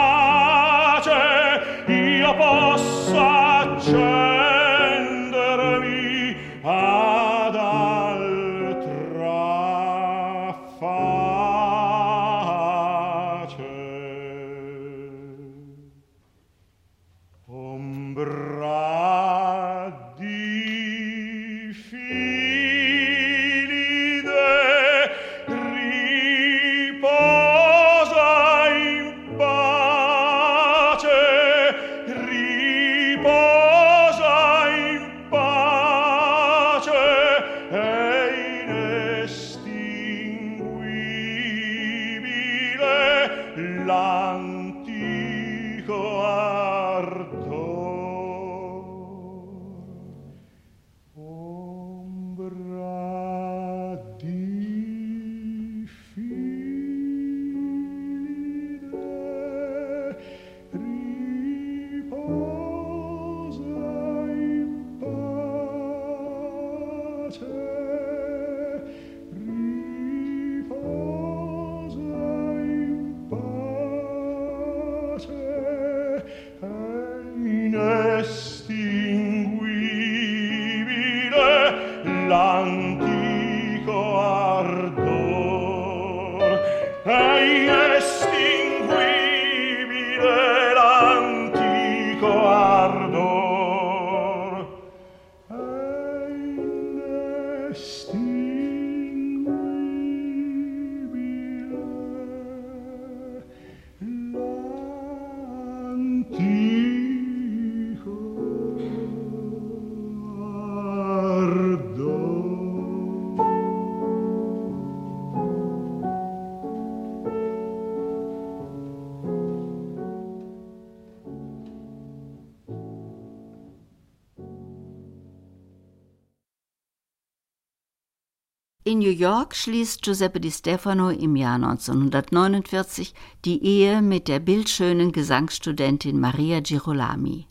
[129.02, 133.12] New York schließt Giuseppe Di Stefano im Jahr 1949
[133.44, 137.48] die Ehe mit der bildschönen Gesangsstudentin Maria Girolami.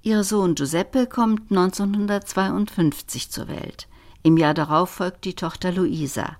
[0.00, 3.88] Ihr Sohn Giuseppe kommt 1952 zur Welt.
[4.22, 6.38] Im Jahr darauf folgt die Tochter Luisa.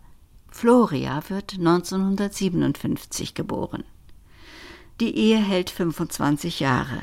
[0.49, 3.85] Floria wird 1957 geboren.
[5.01, 7.03] Die Ehe hält 25 Jahre.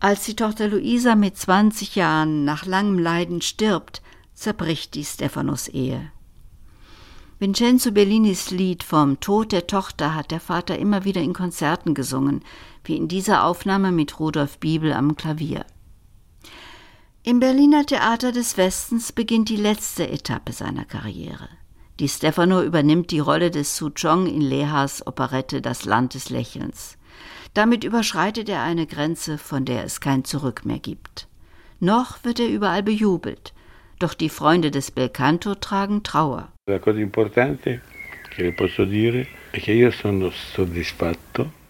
[0.00, 4.02] Als die Tochter Luisa mit 20 Jahren nach langem Leiden stirbt,
[4.38, 6.12] zerbricht die Stephanos Ehe.
[7.40, 12.44] Vincenzo Bellinis Lied vom Tod der Tochter hat der Vater immer wieder in Konzerten gesungen,
[12.84, 15.64] wie in dieser Aufnahme mit Rudolf Biebel am Klavier.
[17.24, 21.48] Im Berliner Theater des Westens beginnt die letzte Etappe seiner Karriere.
[22.00, 26.96] Di Stefano übernimmt die Rolle des Su Chong in Lehas Operette Das Land des Lächelns.
[27.54, 31.26] Damit überschreitet er eine Grenze, von der es kein Zurück mehr gibt.
[31.80, 33.52] Noch wird er überall bejubelt,
[33.98, 36.52] doch die Freunde des Belcanto tragen Trauer.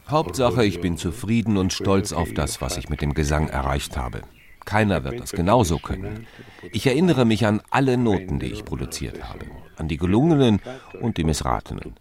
[0.09, 4.23] Hauptsache, ich bin zufrieden und stolz auf das, was ich mit dem Gesang erreicht habe.
[4.65, 6.27] Keiner wird das genauso können.
[6.73, 9.47] Ich erinnere mich an alle Noten, die ich produziert habe,
[9.77, 10.61] an die gelungenen
[11.01, 11.95] und die missratenen.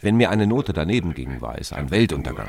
[0.00, 2.48] Wenn mir eine Note daneben ging, war es ein Weltuntergang.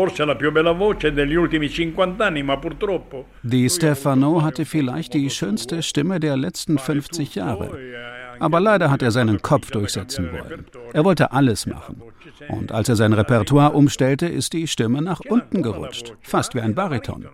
[0.00, 3.26] forse la più bella voce degli ultimi 50 anni, ma purtroppo.
[3.42, 8.19] Di Stefano hatte vielleicht die schönste Stimme der letzten 50 Jahre.
[8.40, 10.66] Aber leider hat er seinen Kopf durchsetzen wollen.
[10.92, 12.02] Er wollte alles machen.
[12.48, 16.74] Und als er sein Repertoire umstellte, ist die Stimme nach unten gerutscht, fast wie ein
[16.74, 17.26] Bariton.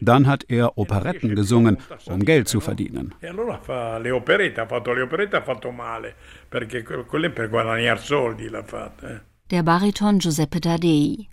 [0.00, 3.14] Dann hat er Operetten gesungen, um Geld zu verdienen.
[3.20, 6.14] E allora fa le operette, ha fatto le operette, ha fatto male,
[6.48, 9.08] perché quelle per guadagnare soldi l'ha fatta.
[9.08, 9.20] Eh.
[9.50, 11.28] Der Bariton Giuseppe Taddei.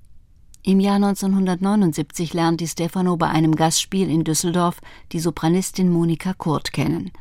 [0.63, 4.81] Im Jahr 1979 lernt Di Stefano bei einem Gastspiel in Düsseldorf
[5.13, 7.11] die Sopranistin Monika Kurt kennen.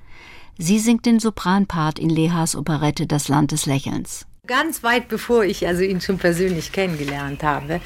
[0.60, 4.26] Sie singt den Sopranpart in Lehas Operette Das Land des Lächelns.
[4.48, 7.80] Ganz weit bevor ich also ihn schon persönlich kennengelernt habe,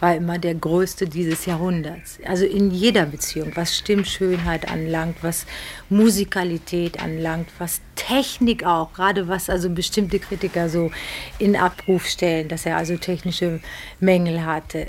[0.00, 2.18] war immer der größte dieses Jahrhunderts.
[2.24, 5.46] Also in jeder Beziehung, was Stimmschönheit anlangt, was
[5.88, 10.90] Musikalität anlangt, was Technik auch, gerade was also bestimmte Kritiker so
[11.38, 13.60] in Abruf stellen, dass er also technische
[14.00, 14.86] Mängel hatte.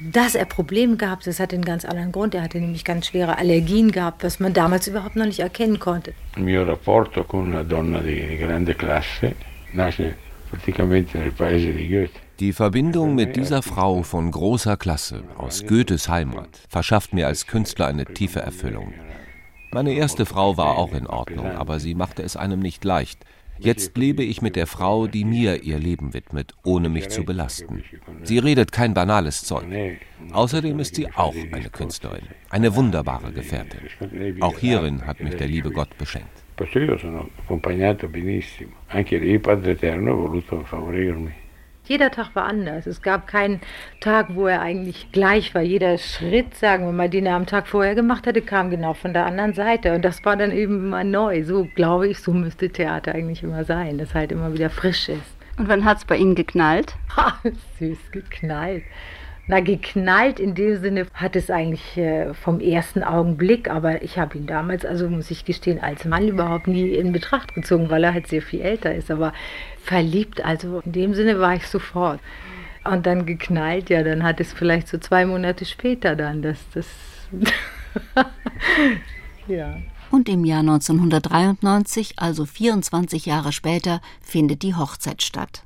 [0.00, 2.34] Dass er Probleme gehabt, das hat einen ganz anderen Grund.
[2.34, 6.14] Er hatte nämlich ganz schwere Allergien gehabt, was man damals überhaupt noch nicht erkennen konnte.
[6.36, 9.34] Mio rapporto con una donna di grande classe
[9.72, 10.14] nasce
[10.50, 12.23] praticamente nel paese di Goethe.
[12.40, 17.86] Die Verbindung mit dieser Frau von großer Klasse aus Goethes Heimat verschafft mir als Künstler
[17.86, 18.92] eine tiefe Erfüllung.
[19.70, 23.24] Meine erste Frau war auch in Ordnung, aber sie machte es einem nicht leicht.
[23.60, 27.84] Jetzt lebe ich mit der Frau, die mir ihr Leben widmet, ohne mich zu belasten.
[28.24, 29.66] Sie redet kein banales Zeug.
[30.32, 33.80] Außerdem ist sie auch eine Künstlerin, eine wunderbare Gefährtin.
[34.40, 36.42] Auch hierin hat mich der liebe Gott beschenkt.
[36.56, 38.70] Perciò io sono accompagnato benissimo.
[38.88, 41.43] Anche lì Padre Eterno ha voluto favorirmi.
[41.86, 42.86] Jeder Tag war anders.
[42.86, 43.60] Es gab keinen
[44.00, 45.60] Tag, wo er eigentlich gleich war.
[45.60, 49.12] Jeder Schritt, sagen wir mal, den er am Tag vorher gemacht hatte, kam genau von
[49.12, 49.94] der anderen Seite.
[49.94, 51.44] Und das war dann eben immer neu.
[51.44, 55.36] So glaube ich, so müsste Theater eigentlich immer sein, dass halt immer wieder frisch ist.
[55.58, 56.94] Und wann hat es bei Ihnen geknallt?
[57.16, 57.38] Ha,
[57.78, 58.84] süß geknallt.
[59.46, 64.38] Na, geknallt in dem Sinne hat es eigentlich äh, vom ersten Augenblick, aber ich habe
[64.38, 68.14] ihn damals, also muss ich gestehen, als Mann überhaupt nie in Betracht gezogen, weil er
[68.14, 69.10] halt sehr viel älter ist.
[69.10, 69.34] Aber
[69.82, 72.20] verliebt, also in dem Sinne war ich sofort.
[72.84, 76.86] Und dann geknallt, ja, dann hat es vielleicht so zwei Monate später dann, dass das.
[79.46, 79.76] ja.
[80.10, 85.64] Und im Jahr 1993, also 24 Jahre später, findet die Hochzeit statt.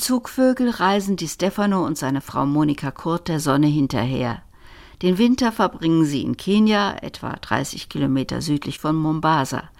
[0.00, 4.42] Zugvögel reisen die Stefano und seine Frau Monika Kurt der Sonne hinterher.
[5.02, 9.70] Den Winter verbringen sie in Kenia, etwa 30 Kilometer südlich von Mombasa.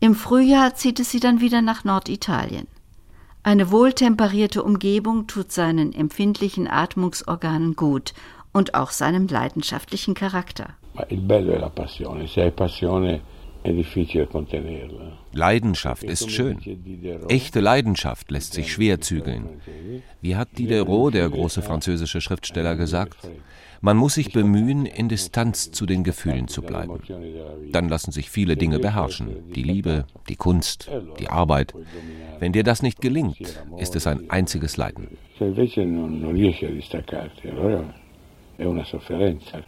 [0.00, 2.66] Im Frühjahr zieht es sie dann wieder nach Norditalien.
[3.42, 8.12] Eine wohltemperierte Umgebung tut seinen empfindlichen Atmungsorganen gut
[8.52, 10.74] und auch seinem leidenschaftlichen Charakter.
[11.08, 13.20] Il bello è la passione, se hai passione.
[15.32, 16.58] Leidenschaft ist schön.
[17.28, 19.48] Echte Leidenschaft lässt sich schwer zügeln.
[20.20, 23.16] Wie hat Diderot, der große französische Schriftsteller, gesagt?
[23.80, 27.00] Man muss sich bemühen, in Distanz zu den Gefühlen zu bleiben.
[27.70, 29.52] Dann lassen sich viele Dinge beherrschen.
[29.54, 31.74] Die Liebe, die Kunst, die Arbeit.
[32.38, 35.18] Wenn dir das nicht gelingt, ist es ein einziges Leiden.
[35.38, 37.92] Se invece non, riesci a distaccarti, allora
[38.56, 39.64] è una sofferenza.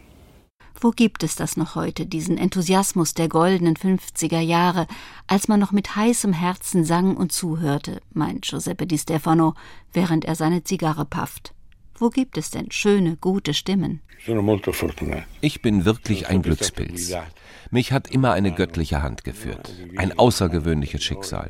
[0.79, 4.85] Wo gibt es das noch heute, diesen Enthusiasmus der goldenen 50er Jahre,
[5.25, 9.55] als man noch mit heißem Herzen sang und zuhörte, meint Giuseppe Di Stefano,
[9.91, 11.53] während er seine Zigarre pafft.
[11.95, 14.01] Wo gibt es denn schöne, gute Stimmen?
[15.41, 17.15] Ich bin wirklich ein Glückspilz.
[17.71, 19.73] Mich hat immer eine göttliche Hand geführt.
[19.95, 21.49] Ein außergewöhnliches Schicksal.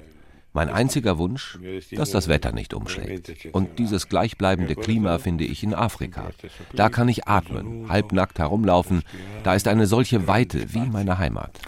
[0.54, 1.60] Mein einziger Wunsch,
[1.92, 3.48] dass das Wetter nicht umschlägt.
[3.52, 6.32] Und dieses gleichbleibende Klima finde ich in Afrika.
[6.74, 9.04] Da kann ich atmen, halbnackt herumlaufen.
[9.44, 11.60] Da ist eine solche Weite wie meine Heimat.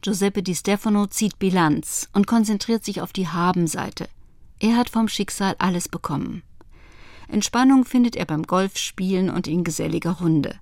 [0.00, 4.08] Giuseppe Di Stefano zieht Bilanz und konzentriert sich auf die Habenseite.
[4.60, 6.42] Er hat vom Schicksal alles bekommen.
[7.28, 10.54] Entspannung findet er beim Golfspielen und in geselliger Runde.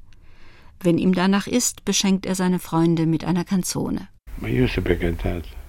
[0.80, 4.08] Wenn ihm danach ist, beschenkt er seine Freunde mit einer Canzone.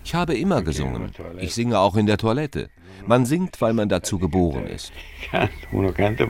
[0.03, 1.11] Ich habe immer gesungen.
[1.39, 2.69] Ich singe auch in der Toilette.
[3.05, 4.91] Man singt, weil man dazu geboren ist.
[5.31, 6.27] Canto,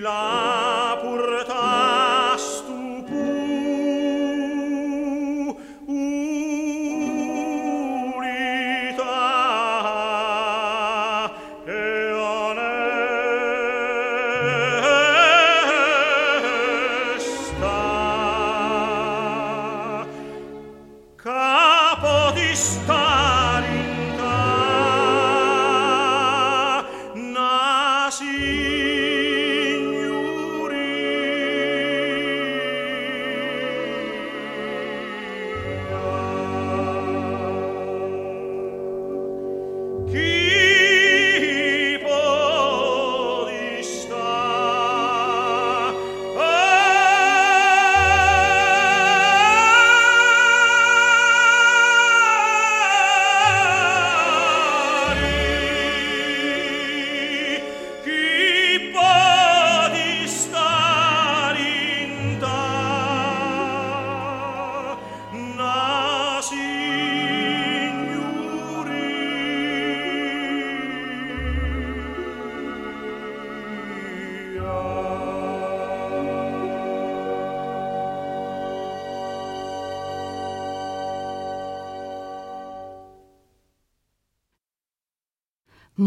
[0.00, 0.37] la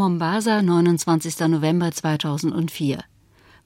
[0.02, 1.42] Mombasa, 29.
[1.42, 3.04] November 2004.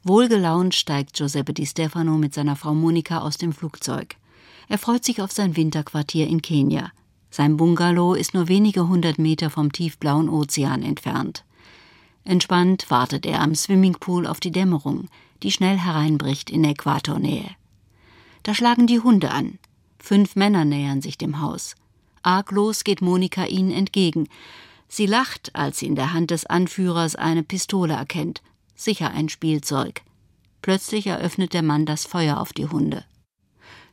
[0.03, 4.17] Wohlgelaunt steigt Giuseppe Di Stefano mit seiner Frau Monika aus dem Flugzeug.
[4.67, 6.91] Er freut sich auf sein Winterquartier in Kenia.
[7.29, 11.45] Sein Bungalow ist nur wenige hundert Meter vom tiefblauen Ozean entfernt.
[12.25, 15.07] Entspannt wartet er am Swimmingpool auf die Dämmerung,
[15.41, 17.49] die schnell hereinbricht in Äquatornähe.
[18.43, 19.57] Da schlagen die Hunde an.
[19.99, 21.75] Fünf Männer nähern sich dem Haus.
[22.23, 24.27] Arglos geht Monika ihnen entgegen.
[24.95, 28.41] Sie lacht, als sie in der Hand des Anführers eine Pistole erkennt,
[28.77, 30.03] sicher ein Spielzeug.
[30.61, 33.03] Plötzlich eröffnet der Mann das Feuer auf die Hunde.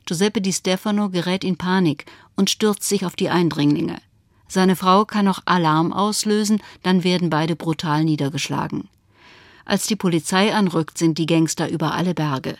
[0.05, 2.05] Giuseppe Di Stefano gerät in Panik
[2.37, 3.97] und stürzt sich auf die Eindringlinge.
[4.47, 8.87] Seine Frau kann noch Alarm auslösen, dann werden beide brutal niedergeschlagen.
[9.65, 12.55] Als die Polizei anrückt, sind die Gangster über alle Berge.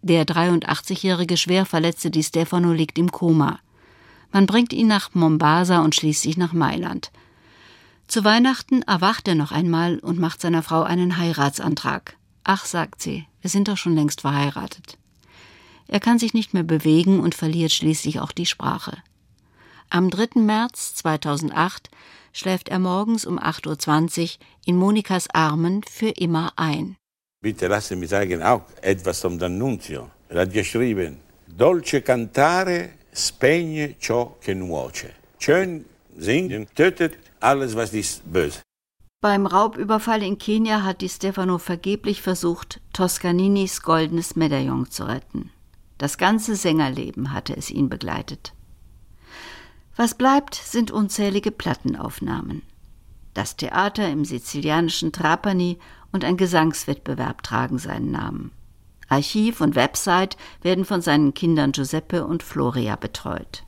[0.00, 3.58] Der 83-jährige Schwerverletzte Di Stefano liegt im Koma.
[4.30, 7.10] Man bringt ihn nach Mombasa und schließlich nach Mailand.
[8.10, 12.16] Zu Weihnachten erwacht er noch einmal und macht seiner Frau einen Heiratsantrag.
[12.42, 14.98] Ach, sagt sie, wir sind doch schon längst verheiratet.
[15.86, 18.96] Er kann sich nicht mehr bewegen und verliert schließlich auch die Sprache.
[19.90, 20.40] Am 3.
[20.40, 21.88] März 2008
[22.32, 24.28] schläft er morgens um 8.20 Uhr
[24.66, 26.96] in Monikas Armen für immer ein.
[27.40, 30.08] Bitte lassen mich sagen auch etwas zum D'Annunzio.
[30.28, 35.10] Er hat geschrieben, Dolce cantare spegne ciò che nuoce.
[35.38, 35.84] Schön
[36.18, 38.60] singen tötet alles, was ist böse.
[39.22, 45.50] Beim Raubüberfall in Kenia hat Di Stefano vergeblich versucht, Toscaninis goldenes Medaillon zu retten.
[45.98, 48.54] Das ganze Sängerleben hatte es ihn begleitet.
[49.96, 52.62] Was bleibt, sind unzählige Plattenaufnahmen.
[53.34, 55.78] Das Theater im sizilianischen Trapani
[56.12, 58.50] und ein Gesangswettbewerb tragen seinen Namen.
[59.08, 63.64] Archiv und Website werden von seinen Kindern Giuseppe und Floria betreut.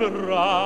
[0.00, 0.59] verrà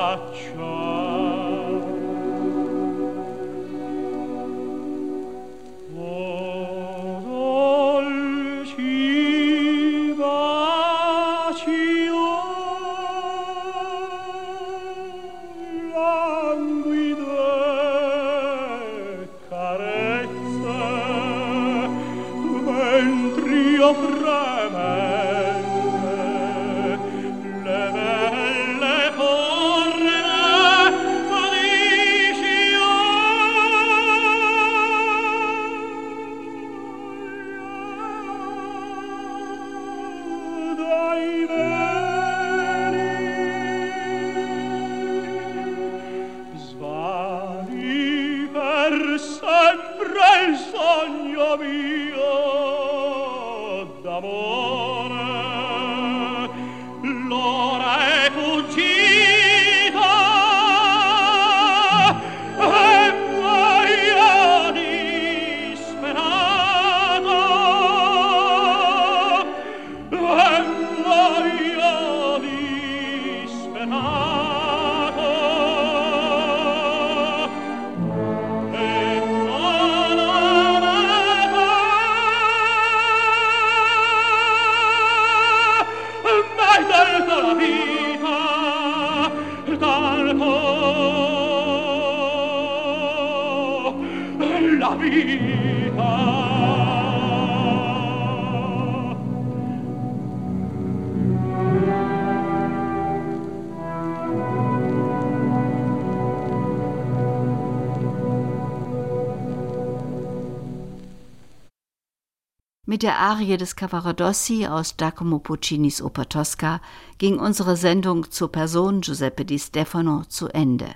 [112.95, 116.81] Mit der Arie des Cavaradossi aus Giacomo Puccinis Oper Tosca
[117.19, 120.95] ging unsere Sendung zur Person Giuseppe di Stefano zu Ende.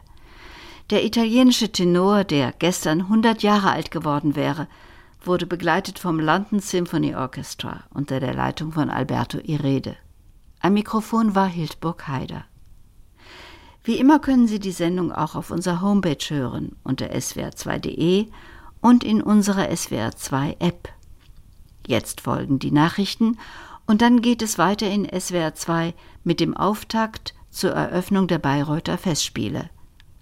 [0.91, 4.69] Der italienische Tenor, der gestern 100 Jahre alt geworden wäre,
[5.25, 9.97] wurde begleitet vom London Symphony Orchestra unter der Leitung von Alberto Irede.
[10.61, 12.45] Am Mikrofon war Hildburg Haider.
[13.83, 18.29] Wie immer können Sie die Sendung auch auf unserer Homepage hören unter swr2.de
[18.81, 20.91] und in unserer SWR2 App.
[21.89, 23.39] Jetzt folgen die Nachrichten
[23.87, 28.99] und dann geht es weiter in SWR 2 mit dem Auftakt zur Eröffnung der Bayreuther
[28.99, 29.71] Festspiele.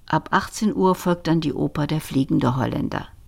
[0.07, 3.09] Ab 18 Uhr folgt dann die Oper Der fliegende Holländer.